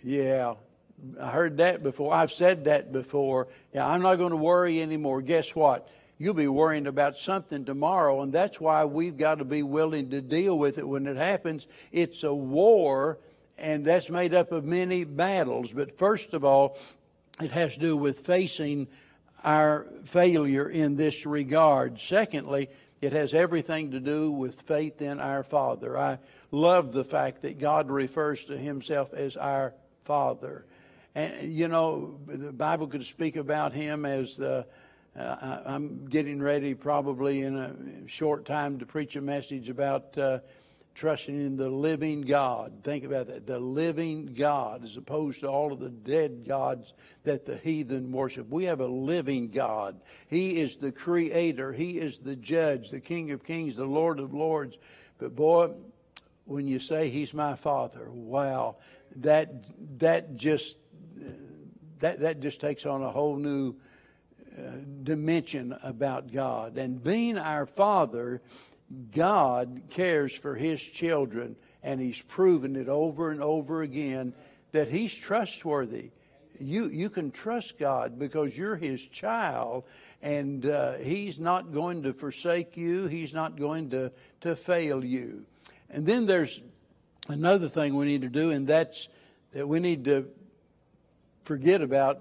Yeah. 0.04 0.56
I 1.20 1.32
heard 1.32 1.58
that 1.58 1.82
before. 1.82 2.14
I've 2.14 2.32
said 2.32 2.66
that 2.66 2.92
before. 2.92 3.48
Yeah, 3.74 3.88
I'm 3.88 4.02
not 4.02 4.16
going 4.16 4.32
to 4.32 4.38
worry 4.38 4.82
anymore. 4.82 5.22
Guess 5.22 5.56
what? 5.56 5.88
You'll 6.20 6.36
be 6.36 6.48
worrying 6.48 6.86
about 6.86 7.18
something 7.18 7.66
tomorrow, 7.66 8.22
and 8.22 8.32
that's 8.32 8.60
why 8.60 8.86
we've 8.86 9.18
got 9.18 9.40
to 9.40 9.46
be 9.46 9.64
willing 9.64 10.12
to 10.12 10.22
deal 10.22 10.60
with 10.60 10.78
it 10.78 10.88
when 10.88 11.08
it 11.08 11.18
happens. 11.18 11.66
It's 11.92 12.22
a 12.24 12.34
war 12.34 13.18
and 13.62 13.86
that's 13.86 14.10
made 14.10 14.34
up 14.34 14.52
of 14.52 14.66
many 14.66 15.04
battles. 15.04 15.70
But 15.72 15.98
first 15.98 16.34
of 16.34 16.44
all, 16.44 16.78
it 17.40 17.52
has 17.52 17.76
to 17.76 17.80
do 17.80 17.96
with 17.96 18.26
facing 18.26 18.88
our 19.44 19.86
failure 20.06 20.70
in 20.70 20.96
this 20.96 21.26
regard. 21.26 22.00
Secondly, 22.00 22.70
it 23.02 23.14
has 23.14 23.34
everything 23.34 23.92
to 23.92 24.00
do 24.00 24.32
with 24.32 24.62
faith 24.62 25.02
in 25.02 25.20
our 25.20 25.44
Father. 25.44 25.98
I 25.98 26.20
love 26.52 26.92
the 26.92 27.04
fact 27.04 27.44
that 27.44 27.60
God 27.60 27.90
refers 27.90 28.44
to 28.46 28.58
Himself 28.58 29.14
as 29.14 29.38
our 29.38 29.74
Father. 30.06 30.66
And, 31.16 31.54
you 31.54 31.68
know, 31.68 32.20
the 32.28 32.52
Bible 32.52 32.88
could 32.88 33.06
speak 33.06 33.36
about 33.36 33.74
Him 33.74 34.06
as 34.06 34.36
the 34.36 34.66
uh, 35.18 35.60
I'm 35.66 36.06
getting 36.06 36.42
ready 36.42 36.74
probably 36.74 37.42
in 37.42 37.58
a 37.58 37.76
short 38.08 38.46
time 38.46 38.80
to 38.80 38.86
preach 38.86 39.18
a 39.18 39.22
message 39.22 39.68
about 39.68 40.18
uh, 40.18 40.40
trusting 40.96 41.34
in 41.34 41.56
the 41.56 41.70
living 41.70 42.22
God. 42.22 42.74
Think 42.84 43.04
about 43.04 43.28
that. 43.28 43.48
The 43.48 43.60
living 43.60 44.36
God, 44.38 44.84
as 44.84 44.98
opposed 44.98 45.40
to 45.42 45.48
all 45.48 45.72
of 45.72 45.80
the 45.80 45.90
dead 45.90 46.46
gods 46.48 46.94
that 47.24 47.46
the 47.46 47.58
heathen 47.58 48.12
worship. 48.12 48.50
We 48.50 48.66
have 48.66 48.82
a 48.82 48.88
living 48.88 49.50
God. 49.50 50.00
He 50.28 50.60
is 50.60 50.76
the 50.76 50.92
creator. 50.92 51.72
He 51.72 51.98
is 51.98 52.18
the 52.18 52.36
judge, 52.36 52.90
the 52.90 53.00
King 53.00 53.32
of 53.32 53.44
kings, 53.44 53.76
the 53.76 53.86
Lord 53.86 54.20
of 54.20 54.34
lords. 54.34 54.78
But 55.18 55.36
boy, 55.36 55.72
when 56.46 56.68
you 56.68 56.80
say 56.80 57.10
he's 57.10 57.34
my 57.34 57.56
father, 57.56 58.10
wow, 58.12 58.78
that, 59.18 59.66
that 60.00 60.36
just, 60.36 60.78
that, 62.00 62.20
that 62.20 62.40
just 62.42 62.60
takes 62.60 62.86
on 62.86 63.02
a 63.02 63.12
whole 63.12 63.38
new 63.38 63.76
uh, 64.58 64.62
dimension 65.04 65.74
about 65.82 66.32
God. 66.32 66.78
And 66.78 67.02
being 67.02 67.38
our 67.38 67.66
father, 67.66 68.42
God 69.12 69.82
cares 69.90 70.34
for 70.34 70.56
His 70.56 70.82
children, 70.82 71.56
and 71.84 72.00
He's 72.00 72.22
proven 72.22 72.76
it 72.76 72.90
over 72.90 73.32
and 73.32 73.42
over 73.42 73.82
again 73.82 74.34
that 74.72 74.90
He's 74.90 75.14
trustworthy. 75.14 76.12
You, 76.60 76.90
you 76.90 77.10
can 77.10 77.32
trust 77.32 77.80
God 77.80 78.20
because 78.20 78.56
you're 78.56 78.76
His 78.76 79.02
child, 79.02 79.84
and 80.22 80.66
uh, 80.66 80.94
He's 80.94 81.40
not 81.40 81.74
going 81.74 82.04
to 82.04 82.14
forsake 82.14 82.78
you, 82.78 83.08
He's 83.08 83.34
not 83.34 83.58
going 83.58 83.90
to, 83.92 84.12
to 84.42 84.56
fail 84.56 85.04
you. 85.04 85.46
And 85.90 86.06
then 86.06 86.26
there's 86.26 86.62
another 87.28 87.70
thing 87.70 87.96
we 87.96 88.06
need 88.06 88.22
to 88.22 88.30
do, 88.30 88.52
and 88.52 88.68
that's 88.68 89.08
that 89.52 89.68
we 89.68 89.80
need 89.80 90.06
to 90.06 90.28
forget 91.44 91.82
about 91.82 92.20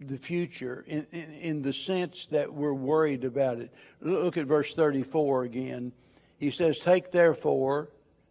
the 0.00 0.18
future 0.18 0.84
in, 0.86 1.06
in, 1.12 1.30
in, 1.32 1.62
the 1.62 1.72
sense 1.72 2.26
that 2.30 2.52
we're 2.52 2.74
worried 2.74 3.24
about 3.24 3.58
it. 3.58 3.72
Look 4.00 4.36
at 4.36 4.46
verse 4.46 4.74
34 4.74 5.44
again. 5.44 5.92
He 6.38 6.50
says, 6.50 6.78
Take 6.78 7.10
therefore 7.10 7.88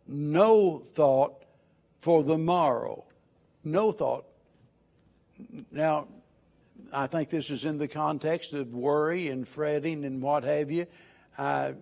no 0.07 0.83
thought 0.93 1.43
for 2.01 2.23
the 2.23 2.37
morrow. 2.37 3.05
No 3.63 3.91
thought. 3.91 4.25
Now, 5.71 6.07
I 6.93 7.07
think 7.07 7.29
this 7.29 7.49
is 7.49 7.65
in 7.65 7.77
the 7.77 7.87
context 7.87 8.53
of 8.53 8.73
worry 8.73 9.29
and 9.29 9.47
fretting 9.47 10.05
and 10.05 10.21
what 10.21 10.43
have 10.43 10.69
you. 10.69 10.85
I, 11.37 11.73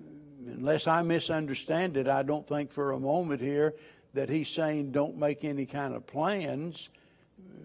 unless 0.48 0.88
I 0.88 1.02
misunderstand 1.02 1.98
it, 1.98 2.08
I 2.08 2.24
don't 2.24 2.48
think 2.48 2.72
for 2.72 2.94
a 2.94 3.00
moment 3.00 3.42
here 3.42 3.74
that 4.14 4.30
he's 4.30 4.50
saying 4.50 4.92
don't 4.92 5.18
make 5.18 5.44
any 5.44 5.66
kind 5.66 5.94
of 5.94 6.08
plans 6.08 6.90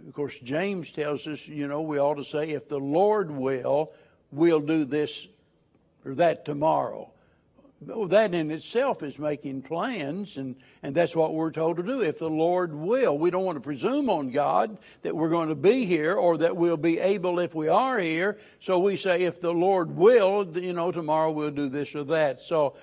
of 0.07 0.15
course, 0.15 0.37
James 0.43 0.91
tells 0.91 1.27
us, 1.27 1.47
you 1.47 1.69
know, 1.69 1.83
we 1.83 1.99
ought 1.99 2.15
to 2.15 2.25
say, 2.25 2.51
if 2.51 2.69
the 2.69 2.79
Lord 2.79 3.31
will, 3.31 3.93
we'll 4.33 4.61
do 4.61 4.85
this 4.85 5.27
or 6.05 6.15
that 6.15 6.45
tomorrow. 6.45 7.11
That 7.81 8.35
in 8.35 8.51
itself 8.51 9.05
is 9.05 9.21
making 9.21 9.63
plans, 9.63 10.37
and, 10.37 10.57
and 10.83 10.95
that's 10.95 11.15
what 11.15 11.35
we're 11.35 11.53
told 11.53 11.77
to 11.77 11.85
do. 11.85 12.01
If 12.01 12.19
the 12.19 12.29
Lord 12.29 12.75
will, 12.75 13.17
we 13.17 13.31
don't 13.31 13.45
want 13.45 13.55
to 13.55 13.61
presume 13.61 14.11
on 14.11 14.33
God 14.33 14.79
that 15.03 15.15
we're 15.15 15.29
going 15.29 15.51
to 15.51 15.55
be 15.55 15.85
here 15.85 16.17
or 16.17 16.39
that 16.39 16.57
we'll 16.57 16.77
be 16.77 16.99
able 16.99 17.39
if 17.39 17.55
we 17.55 17.69
are 17.69 18.01
here. 18.01 18.39
So 18.61 18.81
we 18.81 18.97
say, 18.97 19.23
if 19.23 19.41
the 19.41 19.53
Lord 19.53 19.97
will, 19.97 20.59
you 20.59 20.73
know, 20.73 20.91
tomorrow 20.91 21.31
we'll 21.31 21.53
do 21.53 21.69
this 21.69 21.95
or 21.95 22.03
that. 22.05 22.41
So 22.41 22.75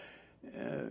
uh, 0.58 0.86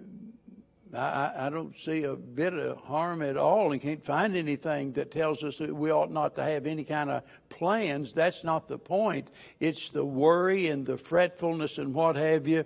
I, 0.96 1.46
I 1.46 1.50
don't 1.50 1.74
see 1.78 2.04
a 2.04 2.14
bit 2.14 2.54
of 2.54 2.78
harm 2.78 3.22
at 3.22 3.36
all 3.36 3.72
and 3.72 3.80
can't 3.80 4.04
find 4.04 4.36
anything 4.36 4.92
that 4.92 5.10
tells 5.10 5.42
us 5.42 5.58
that 5.58 5.74
we 5.74 5.90
ought 5.90 6.10
not 6.10 6.34
to 6.36 6.42
have 6.42 6.66
any 6.66 6.84
kind 6.84 7.10
of 7.10 7.22
plans. 7.48 8.12
That's 8.12 8.44
not 8.44 8.68
the 8.68 8.78
point. 8.78 9.28
It's 9.60 9.88
the 9.88 10.04
worry 10.04 10.68
and 10.68 10.84
the 10.84 10.98
fretfulness 10.98 11.78
and 11.78 11.94
what 11.94 12.16
have 12.16 12.46
you 12.46 12.64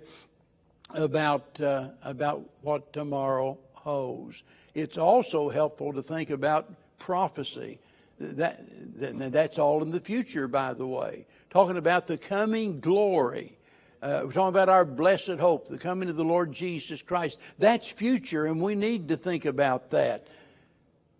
about, 0.93 1.59
uh, 1.61 1.89
about 2.03 2.49
what 2.61 2.91
tomorrow 2.93 3.57
holds. 3.73 4.43
It's 4.73 4.97
also 4.97 5.49
helpful 5.49 5.93
to 5.93 6.01
think 6.01 6.29
about 6.29 6.71
prophecy. 6.99 7.79
That, 8.19 8.61
that, 8.99 9.31
that's 9.31 9.57
all 9.57 9.81
in 9.81 9.91
the 9.91 9.99
future, 9.99 10.47
by 10.47 10.73
the 10.73 10.85
way. 10.87 11.25
Talking 11.49 11.77
about 11.77 12.05
the 12.05 12.17
coming 12.17 12.79
glory 12.79 13.57
uh, 14.01 14.21
we're 14.23 14.31
talking 14.31 14.49
about 14.49 14.69
our 14.69 14.85
blessed 14.85 15.39
hope, 15.39 15.67
the 15.67 15.77
coming 15.77 16.09
of 16.09 16.15
the 16.15 16.23
Lord 16.23 16.53
Jesus 16.53 17.01
Christ. 17.01 17.37
That's 17.57 17.89
future, 17.89 18.45
and 18.45 18.61
we 18.61 18.75
need 18.75 19.09
to 19.09 19.17
think 19.17 19.45
about 19.45 19.91
that. 19.91 20.27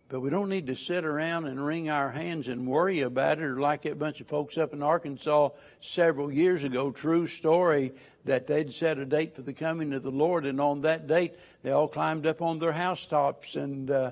But 0.08 0.22
we 0.22 0.30
don't 0.30 0.50
need 0.50 0.68
to 0.68 0.76
sit 0.76 1.06
around 1.06 1.46
and 1.46 1.64
wring 1.64 1.90
our 1.90 2.10
hands 2.10 2.48
and 2.48 2.66
worry 2.66 3.02
about 3.02 3.40
it, 3.40 3.44
or 3.44 3.60
like 3.60 3.86
a 3.86 3.94
bunch 3.94 4.22
of 4.22 4.28
folks 4.28 4.58
up 4.58 4.74
in 4.74 4.82
Arkansas 4.82 5.50
several 5.82 6.32
years 6.32 6.64
ago. 6.64 6.90
True 6.90 7.28
story 7.28 7.92
that 8.26 8.48
they'd 8.48 8.74
set 8.74 8.98
a 8.98 9.06
date 9.06 9.36
for 9.36 9.42
the 9.42 9.54
coming 9.54 9.94
of 9.94 10.02
the 10.02 10.10
Lord, 10.10 10.46
and 10.46 10.62
on 10.62 10.82
that 10.82 11.06
date, 11.06 11.36
they 11.64 11.72
all 11.72 11.88
climbed 11.88 12.26
up 12.26 12.42
on 12.42 12.60
their 12.60 12.72
housetops 12.72 13.56
and 13.56 13.92
uh, 13.92 14.12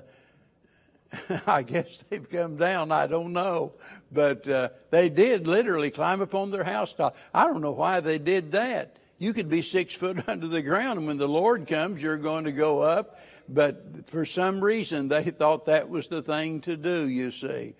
I 1.46 1.62
guess 1.62 2.04
they've 2.08 2.28
come 2.28 2.56
down. 2.56 2.92
I 2.92 3.06
don't 3.06 3.32
know. 3.32 3.72
But 4.12 4.46
uh, 4.48 4.70
they 4.90 5.08
did 5.08 5.46
literally 5.46 5.90
climb 5.90 6.20
up 6.20 6.34
on 6.34 6.50
their 6.50 6.64
housetop. 6.64 7.16
I 7.32 7.44
don't 7.44 7.60
know 7.60 7.72
why 7.72 8.00
they 8.00 8.18
did 8.18 8.52
that. 8.52 8.96
You 9.18 9.32
could 9.32 9.48
be 9.48 9.62
six 9.62 9.94
foot 9.94 10.22
under 10.28 10.48
the 10.48 10.62
ground, 10.62 10.98
and 10.98 11.06
when 11.08 11.18
the 11.18 11.28
Lord 11.28 11.66
comes, 11.66 12.02
you're 12.02 12.16
going 12.16 12.44
to 12.44 12.52
go 12.52 12.80
up. 12.80 13.18
But 13.48 14.08
for 14.10 14.24
some 14.24 14.62
reason, 14.62 15.08
they 15.08 15.24
thought 15.24 15.66
that 15.66 15.88
was 15.88 16.06
the 16.06 16.22
thing 16.22 16.60
to 16.62 16.76
do, 16.76 17.08
you 17.08 17.30
see. 17.30 17.74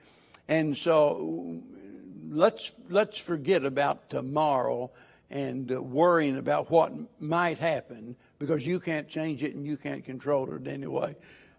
And 0.49 0.77
so 0.77 1.61
let's, 2.31 2.73
let's 2.88 3.19
forget 3.19 3.64
about 3.64 4.09
tomorrow 4.09 4.91
and 5.31 5.71
uh, 5.71 5.83
worrying 5.83 6.38
about 6.38 6.71
what 6.71 6.93
might 7.21 7.59
happen 7.59 8.17
because 8.38 8.67
you 8.67 8.81
can't 8.81 9.09
change 9.09 9.43
it 9.43 9.55
and 9.55 9.67
you 9.67 9.77
can't 9.77 10.05
control 10.05 10.51
it 10.55 10.67
anyway. 10.67 11.14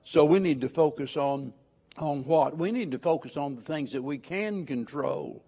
So 0.09 0.25
we 0.25 0.39
need 0.39 0.61
to 0.61 0.69
focus 0.69 1.15
on 1.17 1.53
on 1.95 2.23
what? 2.23 2.57
We 2.57 2.71
need 2.71 2.89
to 2.93 2.97
focus 2.97 3.37
on 3.37 3.55
the 3.55 3.61
things 3.61 3.91
that 3.91 4.01
we 4.01 4.17
can 4.17 4.65
control, 4.65 5.43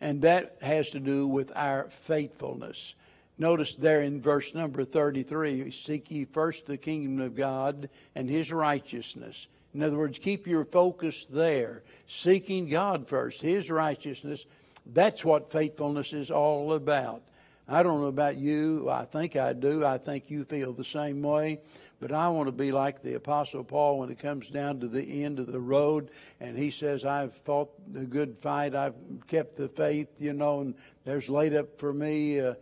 and 0.00 0.22
that 0.22 0.56
has 0.62 0.88
to 0.90 1.00
do 1.00 1.26
with 1.26 1.52
our 1.54 1.90
faithfulness. 1.90 2.94
Notice 3.36 3.74
there 3.74 4.00
in 4.00 4.22
verse 4.22 4.54
number 4.54 4.82
33 4.82 5.70
seek 5.72 6.10
ye 6.10 6.24
first 6.24 6.64
the 6.64 6.78
kingdom 6.78 7.20
of 7.20 7.36
God 7.36 7.90
and 8.14 8.30
his 8.30 8.50
righteousness. 8.50 9.46
In 9.74 9.82
other 9.82 9.98
words, 9.98 10.18
keep 10.18 10.46
your 10.46 10.64
focus 10.64 11.26
there, 11.28 11.82
seeking 12.08 12.66
God 12.66 13.06
first, 13.08 13.42
his 13.42 13.68
righteousness. 13.68 14.46
That's 14.86 15.22
what 15.22 15.52
faithfulness 15.52 16.14
is 16.14 16.30
all 16.30 16.72
about. 16.72 17.20
I 17.68 17.82
don't 17.82 18.00
know 18.00 18.06
about 18.06 18.36
you. 18.36 18.88
I 18.88 19.04
think 19.04 19.36
I 19.36 19.52
do. 19.52 19.84
I 19.84 19.98
think 19.98 20.30
you 20.30 20.44
feel 20.44 20.72
the 20.72 20.84
same 20.84 21.22
way. 21.22 21.60
But 22.00 22.12
I 22.12 22.28
want 22.28 22.46
to 22.46 22.52
be 22.52 22.70
like 22.70 23.02
the 23.02 23.14
Apostle 23.14 23.64
Paul 23.64 23.98
when 23.98 24.10
it 24.10 24.20
comes 24.20 24.48
down 24.48 24.80
to 24.80 24.88
the 24.88 25.24
end 25.24 25.38
of 25.38 25.50
the 25.50 25.60
road 25.60 26.10
and 26.40 26.56
he 26.56 26.70
says, 26.70 27.04
I've 27.04 27.34
fought 27.44 27.70
the 27.92 28.04
good 28.04 28.36
fight, 28.40 28.74
I've 28.74 28.94
kept 29.26 29.56
the 29.56 29.68
faith, 29.68 30.08
you 30.18 30.32
know, 30.32 30.60
and 30.60 30.74
there's 31.04 31.28
laid 31.28 31.54
up 31.54 31.78
for 31.78 31.92
me 31.92 32.40
uh, 32.40 32.54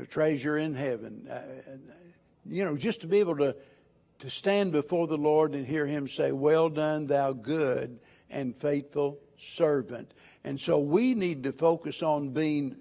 a 0.00 0.06
treasure 0.06 0.58
in 0.58 0.74
heaven. 0.74 1.28
Uh, 1.30 1.42
you 2.46 2.64
know, 2.64 2.76
just 2.76 3.02
to 3.02 3.06
be 3.06 3.18
able 3.18 3.36
to, 3.36 3.54
to 4.20 4.30
stand 4.30 4.72
before 4.72 5.06
the 5.06 5.18
Lord 5.18 5.54
and 5.54 5.66
hear 5.66 5.86
him 5.86 6.08
say, 6.08 6.32
Well 6.32 6.70
done, 6.70 7.06
thou 7.06 7.32
good 7.32 8.00
and 8.30 8.56
faithful 8.56 9.18
servant. 9.38 10.12
And 10.42 10.58
so 10.58 10.78
we 10.78 11.14
need 11.14 11.42
to 11.44 11.52
focus 11.52 12.02
on 12.02 12.30
being 12.30 12.76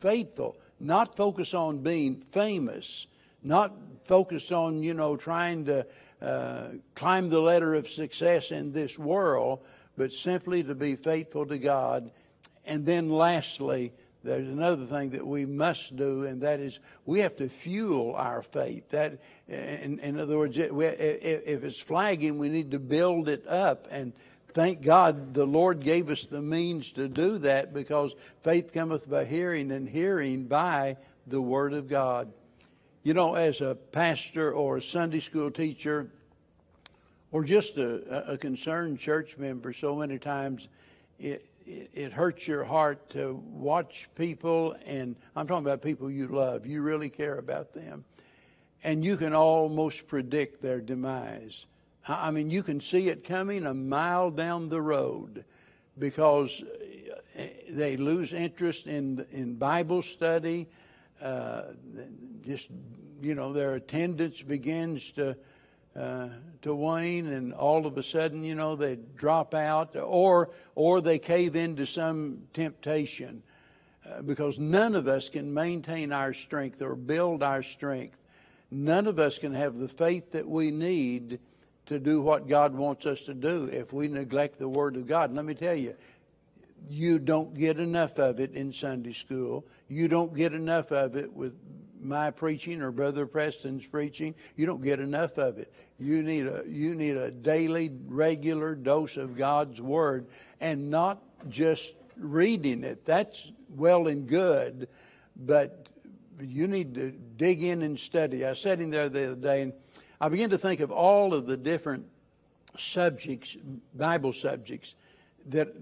faithful, 0.00 0.56
not 0.80 1.16
focus 1.16 1.54
on 1.54 1.78
being 1.78 2.22
famous, 2.32 3.06
not 3.42 3.72
focused 4.04 4.52
on, 4.52 4.82
you 4.82 4.94
know, 4.94 5.16
trying 5.16 5.64
to 5.66 5.86
uh, 6.20 6.68
climb 6.94 7.28
the 7.28 7.40
ladder 7.40 7.74
of 7.74 7.88
success 7.88 8.50
in 8.50 8.72
this 8.72 8.98
world, 8.98 9.60
but 9.96 10.12
simply 10.12 10.62
to 10.62 10.74
be 10.74 10.96
faithful 10.96 11.46
to 11.46 11.58
God. 11.58 12.10
And 12.64 12.84
then 12.84 13.08
lastly, 13.08 13.92
there's 14.24 14.48
another 14.48 14.86
thing 14.86 15.10
that 15.10 15.26
we 15.26 15.46
must 15.46 15.96
do, 15.96 16.24
and 16.24 16.42
that 16.42 16.60
is 16.60 16.80
we 17.06 17.20
have 17.20 17.36
to 17.36 17.48
fuel 17.48 18.14
our 18.16 18.42
faith. 18.42 18.88
That, 18.90 19.18
in, 19.48 20.00
in 20.00 20.18
other 20.18 20.36
words, 20.36 20.56
if 20.58 21.64
it's 21.64 21.80
flagging, 21.80 22.38
we 22.38 22.48
need 22.48 22.72
to 22.72 22.78
build 22.78 23.28
it 23.28 23.46
up. 23.46 23.86
And 23.90 24.12
thank 24.54 24.82
God 24.82 25.34
the 25.34 25.46
Lord 25.46 25.82
gave 25.82 26.10
us 26.10 26.26
the 26.26 26.42
means 26.42 26.92
to 26.92 27.08
do 27.08 27.38
that 27.38 27.72
because 27.74 28.14
faith 28.42 28.72
cometh 28.72 29.08
by 29.08 29.24
hearing, 29.24 29.70
and 29.70 29.88
hearing 29.88 30.44
by 30.44 30.96
the 31.26 31.40
Word 31.40 31.72
of 31.72 31.88
God. 31.88 32.32
You 33.02 33.14
know, 33.14 33.34
as 33.34 33.60
a 33.60 33.74
pastor 33.74 34.52
or 34.52 34.78
a 34.78 34.82
Sunday 34.82 35.20
school 35.20 35.50
teacher 35.50 36.10
or 37.30 37.44
just 37.44 37.76
a, 37.76 38.32
a 38.32 38.38
concerned 38.38 38.98
church 38.98 39.36
member, 39.38 39.72
so 39.72 39.96
many 39.96 40.18
times 40.18 40.68
it, 41.18 41.44
it, 41.66 41.90
it 41.92 42.12
hurts 42.12 42.46
your 42.48 42.64
heart 42.64 43.10
to 43.10 43.42
watch 43.50 44.08
people, 44.14 44.76
and 44.86 45.14
I'm 45.36 45.46
talking 45.46 45.64
about 45.64 45.82
people 45.82 46.10
you 46.10 46.28
love, 46.28 46.66
you 46.66 46.80
really 46.82 47.10
care 47.10 47.38
about 47.38 47.74
them, 47.74 48.04
and 48.82 49.04
you 49.04 49.16
can 49.16 49.34
almost 49.34 50.06
predict 50.06 50.62
their 50.62 50.80
demise. 50.80 51.66
I 52.06 52.30
mean, 52.30 52.50
you 52.50 52.62
can 52.62 52.80
see 52.80 53.08
it 53.08 53.24
coming 53.24 53.66
a 53.66 53.74
mile 53.74 54.30
down 54.30 54.68
the 54.68 54.80
road 54.80 55.44
because 55.98 56.62
eh, 57.34 57.48
they 57.70 57.96
lose 57.96 58.32
interest 58.32 58.86
in 58.86 59.26
in 59.30 59.56
Bible 59.56 60.02
study 60.02 60.68
uh, 61.20 61.62
just 62.46 62.68
you 63.20 63.34
know 63.34 63.52
their 63.52 63.74
attendance 63.74 64.40
begins 64.42 65.10
to 65.12 65.36
uh, 65.98 66.28
to 66.62 66.74
wane, 66.74 67.26
and 67.26 67.52
all 67.52 67.86
of 67.86 67.98
a 67.98 68.02
sudden 68.02 68.44
you 68.44 68.54
know 68.54 68.76
they 68.76 68.96
drop 69.16 69.54
out, 69.54 69.96
or 69.96 70.50
or 70.74 71.00
they 71.00 71.18
cave 71.18 71.56
into 71.56 71.86
some 71.86 72.42
temptation, 72.54 73.42
uh, 74.08 74.22
because 74.22 74.58
none 74.58 74.94
of 74.94 75.08
us 75.08 75.28
can 75.28 75.52
maintain 75.52 76.12
our 76.12 76.32
strength 76.32 76.80
or 76.82 76.94
build 76.94 77.42
our 77.42 77.62
strength. 77.62 78.16
None 78.70 79.06
of 79.06 79.18
us 79.18 79.38
can 79.38 79.54
have 79.54 79.78
the 79.78 79.88
faith 79.88 80.32
that 80.32 80.46
we 80.46 80.70
need 80.70 81.40
to 81.88 81.98
do 81.98 82.20
what 82.20 82.48
God 82.48 82.74
wants 82.74 83.06
us 83.06 83.20
to 83.22 83.34
do 83.34 83.64
if 83.64 83.92
we 83.92 84.08
neglect 84.08 84.58
the 84.58 84.68
Word 84.68 84.96
of 84.96 85.06
God. 85.06 85.34
Let 85.34 85.44
me 85.44 85.54
tell 85.54 85.74
you, 85.74 85.94
you 86.88 87.18
don't 87.18 87.54
get 87.54 87.78
enough 87.78 88.18
of 88.18 88.40
it 88.40 88.54
in 88.54 88.72
Sunday 88.72 89.12
school. 89.12 89.66
You 89.88 90.08
don't 90.08 90.34
get 90.34 90.52
enough 90.52 90.92
of 90.92 91.16
it 91.16 91.32
with 91.32 91.54
my 92.00 92.30
preaching 92.30 92.82
or 92.82 92.92
Brother 92.92 93.26
Preston's 93.26 93.84
preaching. 93.84 94.34
You 94.56 94.66
don't 94.66 94.82
get 94.82 95.00
enough 95.00 95.38
of 95.38 95.58
it. 95.58 95.72
You 95.98 96.22
need 96.22 96.46
a 96.46 96.62
you 96.68 96.94
need 96.94 97.16
a 97.16 97.30
daily, 97.30 97.90
regular 98.06 98.74
dose 98.74 99.16
of 99.16 99.36
God's 99.36 99.80
Word, 99.80 100.26
and 100.60 100.90
not 100.90 101.22
just 101.48 101.92
reading 102.16 102.84
it. 102.84 103.04
That's 103.04 103.50
well 103.74 104.06
and 104.06 104.28
good, 104.28 104.88
but 105.36 105.88
you 106.40 106.68
need 106.68 106.94
to 106.94 107.10
dig 107.10 107.62
in 107.62 107.82
and 107.82 107.98
study. 107.98 108.44
I 108.44 108.50
was 108.50 108.60
sitting 108.60 108.90
there 108.90 109.08
the 109.08 109.32
other 109.32 109.34
day, 109.34 109.62
and 109.62 109.72
I 110.20 110.28
began 110.28 110.50
to 110.50 110.58
think 110.58 110.80
of 110.80 110.90
all 110.90 111.34
of 111.34 111.46
the 111.46 111.56
different 111.56 112.06
subjects, 112.78 113.56
Bible 113.94 114.32
subjects 114.32 114.94
that 115.46 115.72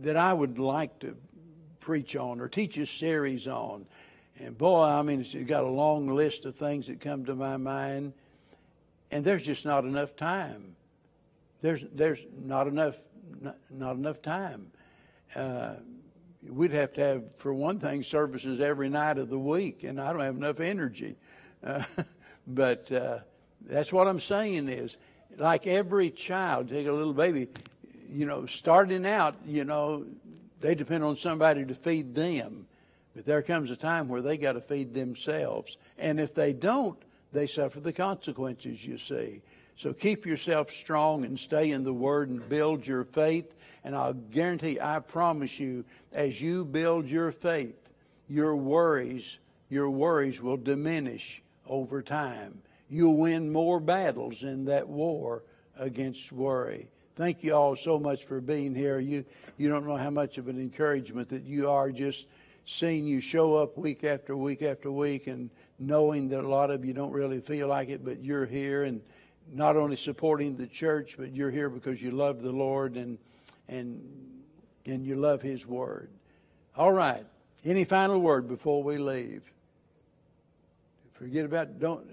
that 0.00 0.16
I 0.16 0.32
would 0.32 0.58
like 0.58 0.98
to 1.00 1.14
preach 1.80 2.16
on 2.16 2.40
or 2.40 2.48
teach 2.48 2.78
a 2.78 2.86
series 2.86 3.46
on. 3.46 3.86
And 4.38 4.56
boy, 4.56 4.82
I 4.82 5.02
mean, 5.02 5.20
it's 5.20 5.34
got 5.48 5.64
a 5.64 5.68
long 5.68 6.08
list 6.08 6.46
of 6.46 6.56
things 6.56 6.86
that 6.86 7.00
come 7.00 7.24
to 7.26 7.34
my 7.34 7.56
mind, 7.56 8.14
and 9.10 9.24
there's 9.24 9.42
just 9.42 9.64
not 9.64 9.84
enough 9.84 10.16
time. 10.16 10.74
There's 11.60 11.84
there's 11.94 12.20
not 12.42 12.66
enough 12.66 12.96
not, 13.40 13.56
not 13.70 13.96
enough 13.96 14.22
time. 14.22 14.70
Uh, 15.34 15.74
we'd 16.48 16.72
have 16.72 16.92
to 16.94 17.00
have, 17.00 17.36
for 17.36 17.52
one 17.52 17.78
thing, 17.78 18.02
services 18.02 18.60
every 18.60 18.88
night 18.88 19.18
of 19.18 19.28
the 19.28 19.38
week, 19.38 19.84
and 19.84 20.00
I 20.00 20.12
don't 20.12 20.22
have 20.22 20.36
enough 20.36 20.60
energy. 20.60 21.16
Uh, 21.62 21.84
but 22.46 22.90
uh, 22.92 23.18
that's 23.66 23.92
what 23.92 24.08
I'm 24.08 24.20
saying 24.20 24.68
is, 24.68 24.96
like 25.36 25.66
every 25.66 26.10
child, 26.10 26.68
take 26.68 26.86
a 26.86 26.92
little 26.92 27.14
baby, 27.14 27.48
you 28.10 28.26
know, 28.26 28.46
starting 28.46 29.06
out, 29.06 29.36
you 29.46 29.64
know, 29.64 30.04
they 30.60 30.74
depend 30.74 31.04
on 31.04 31.16
somebody 31.16 31.64
to 31.64 31.74
feed 31.74 32.14
them. 32.14 32.66
But 33.14 33.26
there 33.26 33.42
comes 33.42 33.70
a 33.70 33.76
time 33.76 34.08
where 34.08 34.22
they 34.22 34.36
got 34.36 34.52
to 34.52 34.60
feed 34.60 34.94
themselves. 34.94 35.76
And 35.98 36.20
if 36.20 36.34
they 36.34 36.52
don't, 36.52 36.98
they 37.32 37.46
suffer 37.46 37.80
the 37.80 37.92
consequences, 37.92 38.84
you 38.84 38.98
see. 38.98 39.42
So 39.76 39.92
keep 39.92 40.26
yourself 40.26 40.70
strong 40.70 41.24
and 41.24 41.38
stay 41.38 41.70
in 41.70 41.84
the 41.84 41.92
Word 41.92 42.28
and 42.28 42.46
build 42.48 42.86
your 42.86 43.04
faith. 43.04 43.54
And 43.82 43.96
I'll 43.96 44.12
guarantee, 44.12 44.78
I 44.80 44.98
promise 44.98 45.58
you, 45.58 45.84
as 46.12 46.40
you 46.40 46.64
build 46.64 47.06
your 47.06 47.32
faith, 47.32 47.76
your 48.28 48.54
worries, 48.54 49.38
your 49.70 49.90
worries 49.90 50.40
will 50.40 50.58
diminish 50.58 51.42
over 51.70 52.02
time. 52.02 52.60
you'll 52.92 53.16
win 53.16 53.52
more 53.52 53.78
battles 53.78 54.42
in 54.42 54.64
that 54.64 54.86
war 54.88 55.44
against 55.78 56.32
worry. 56.32 56.88
Thank 57.14 57.44
you 57.44 57.54
all 57.54 57.76
so 57.76 57.98
much 57.98 58.24
for 58.24 58.40
being 58.40 58.74
here. 58.74 58.98
You 58.98 59.24
you 59.56 59.68
don't 59.68 59.86
know 59.86 59.96
how 59.96 60.10
much 60.10 60.38
of 60.38 60.48
an 60.48 60.60
encouragement 60.60 61.28
that 61.28 61.44
you 61.44 61.70
are 61.70 61.92
just 61.92 62.26
seeing 62.66 63.06
you 63.06 63.20
show 63.20 63.56
up 63.56 63.78
week 63.78 64.04
after 64.04 64.36
week 64.36 64.62
after 64.62 64.90
week 64.90 65.28
and 65.28 65.50
knowing 65.78 66.28
that 66.30 66.40
a 66.44 66.48
lot 66.48 66.70
of 66.70 66.84
you 66.84 66.92
don't 66.92 67.12
really 67.12 67.40
feel 67.40 67.68
like 67.68 67.88
it, 67.88 68.04
but 68.04 68.22
you're 68.24 68.46
here 68.46 68.84
and 68.84 69.00
not 69.52 69.76
only 69.76 69.96
supporting 69.96 70.56
the 70.56 70.66
church, 70.66 71.16
but 71.18 71.34
you're 71.34 71.50
here 71.50 71.70
because 71.70 72.02
you 72.02 72.10
love 72.10 72.42
the 72.42 72.52
Lord 72.52 72.96
and 72.96 73.18
and 73.68 74.02
and 74.86 75.06
you 75.06 75.14
love 75.14 75.42
His 75.42 75.66
Word. 75.66 76.10
All 76.76 76.92
right. 76.92 77.24
Any 77.64 77.84
final 77.84 78.18
word 78.18 78.48
before 78.48 78.82
we 78.82 78.96
leave? 78.98 79.42
Forget 81.20 81.44
about 81.44 81.78
don't. 81.78 82.08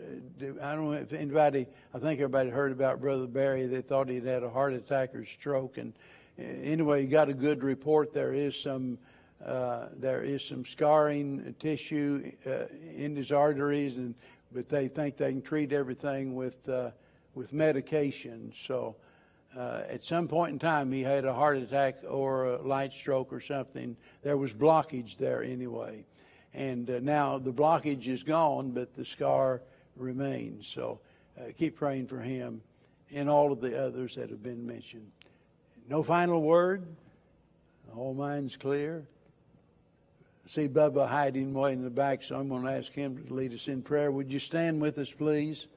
I 0.62 0.76
don't 0.76 0.92
know 0.92 0.92
if 0.92 1.14
anybody. 1.14 1.66
I 1.94 2.00
think 2.00 2.20
everybody 2.20 2.50
heard 2.50 2.74
about 2.74 3.00
Brother 3.00 3.26
Barry. 3.26 3.66
They 3.66 3.82
thought 3.82 4.10
he'd 4.10 4.26
had 4.26 4.44
a 4.44 4.50
heart 4.50 4.74
attack 4.74 5.16
or 5.16 5.24
stroke, 5.24 5.78
and 5.78 5.94
anyway, 6.38 7.04
he 7.04 7.08
got 7.08 7.30
a 7.30 7.34
good 7.34 7.64
report. 7.64 8.14
There 8.14 8.34
is 8.34 8.54
some. 8.58 8.98
Uh, 9.46 9.86
there 9.96 10.24
is 10.24 10.44
some 10.44 10.66
scarring 10.66 11.56
tissue 11.58 12.34
uh, 12.46 12.66
in 12.98 13.16
his 13.16 13.32
arteries, 13.32 13.96
and 13.96 14.14
but 14.52 14.68
they 14.68 14.90
think 14.90 15.16
they 15.16 15.32
can 15.32 15.42
treat 15.42 15.72
everything 15.72 16.36
with 16.36 16.68
uh, 16.68 16.90
with 17.34 17.54
medication. 17.54 18.52
So, 18.68 18.98
uh, 19.58 19.84
at 19.88 20.04
some 20.04 20.28
point 20.28 20.52
in 20.52 20.60
time, 20.60 20.92
he 20.92 21.02
had 21.02 21.24
a 21.24 21.34
heart 21.34 21.56
attack 21.56 22.00
or 22.06 22.56
a 22.56 22.62
light 22.62 22.92
stroke 22.92 23.32
or 23.32 23.40
something. 23.40 23.96
There 24.22 24.36
was 24.36 24.52
blockage 24.52 25.18
there 25.18 25.44
anyway. 25.44 26.04
And 26.58 26.90
uh, 26.90 27.00
now 27.02 27.38
the 27.38 27.54
blockage 27.54 28.08
is 28.08 28.24
gone, 28.24 28.72
but 28.72 28.96
the 28.96 29.06
scar 29.06 29.62
remains. 29.96 30.68
So 30.74 31.00
uh, 31.40 31.52
keep 31.56 31.78
praying 31.78 32.08
for 32.08 32.20
him 32.20 32.62
and 33.14 33.30
all 33.30 33.52
of 33.52 33.62
the 33.62 33.80
others 33.80 34.16
that 34.16 34.32
have 34.32 34.42
been 34.42 34.66
mentioned. 34.66 35.12
No 35.88 36.02
final 36.02 36.42
word? 36.42 36.84
All 37.96 38.14
minds 38.14 38.58
clear? 38.58 39.08
see 40.48 40.68
Bubba 40.68 41.08
hiding 41.08 41.54
way 41.54 41.74
in 41.74 41.84
the 41.84 41.90
back, 41.90 42.24
so 42.24 42.38
I'm 42.38 42.48
going 42.48 42.64
to 42.64 42.72
ask 42.72 42.92
him 42.92 43.26
to 43.28 43.34
lead 43.34 43.54
us 43.54 43.68
in 43.68 43.82
prayer. 43.82 44.10
Would 44.10 44.32
you 44.32 44.40
stand 44.40 44.82
with 44.82 44.98
us, 44.98 45.12
please? 45.12 45.68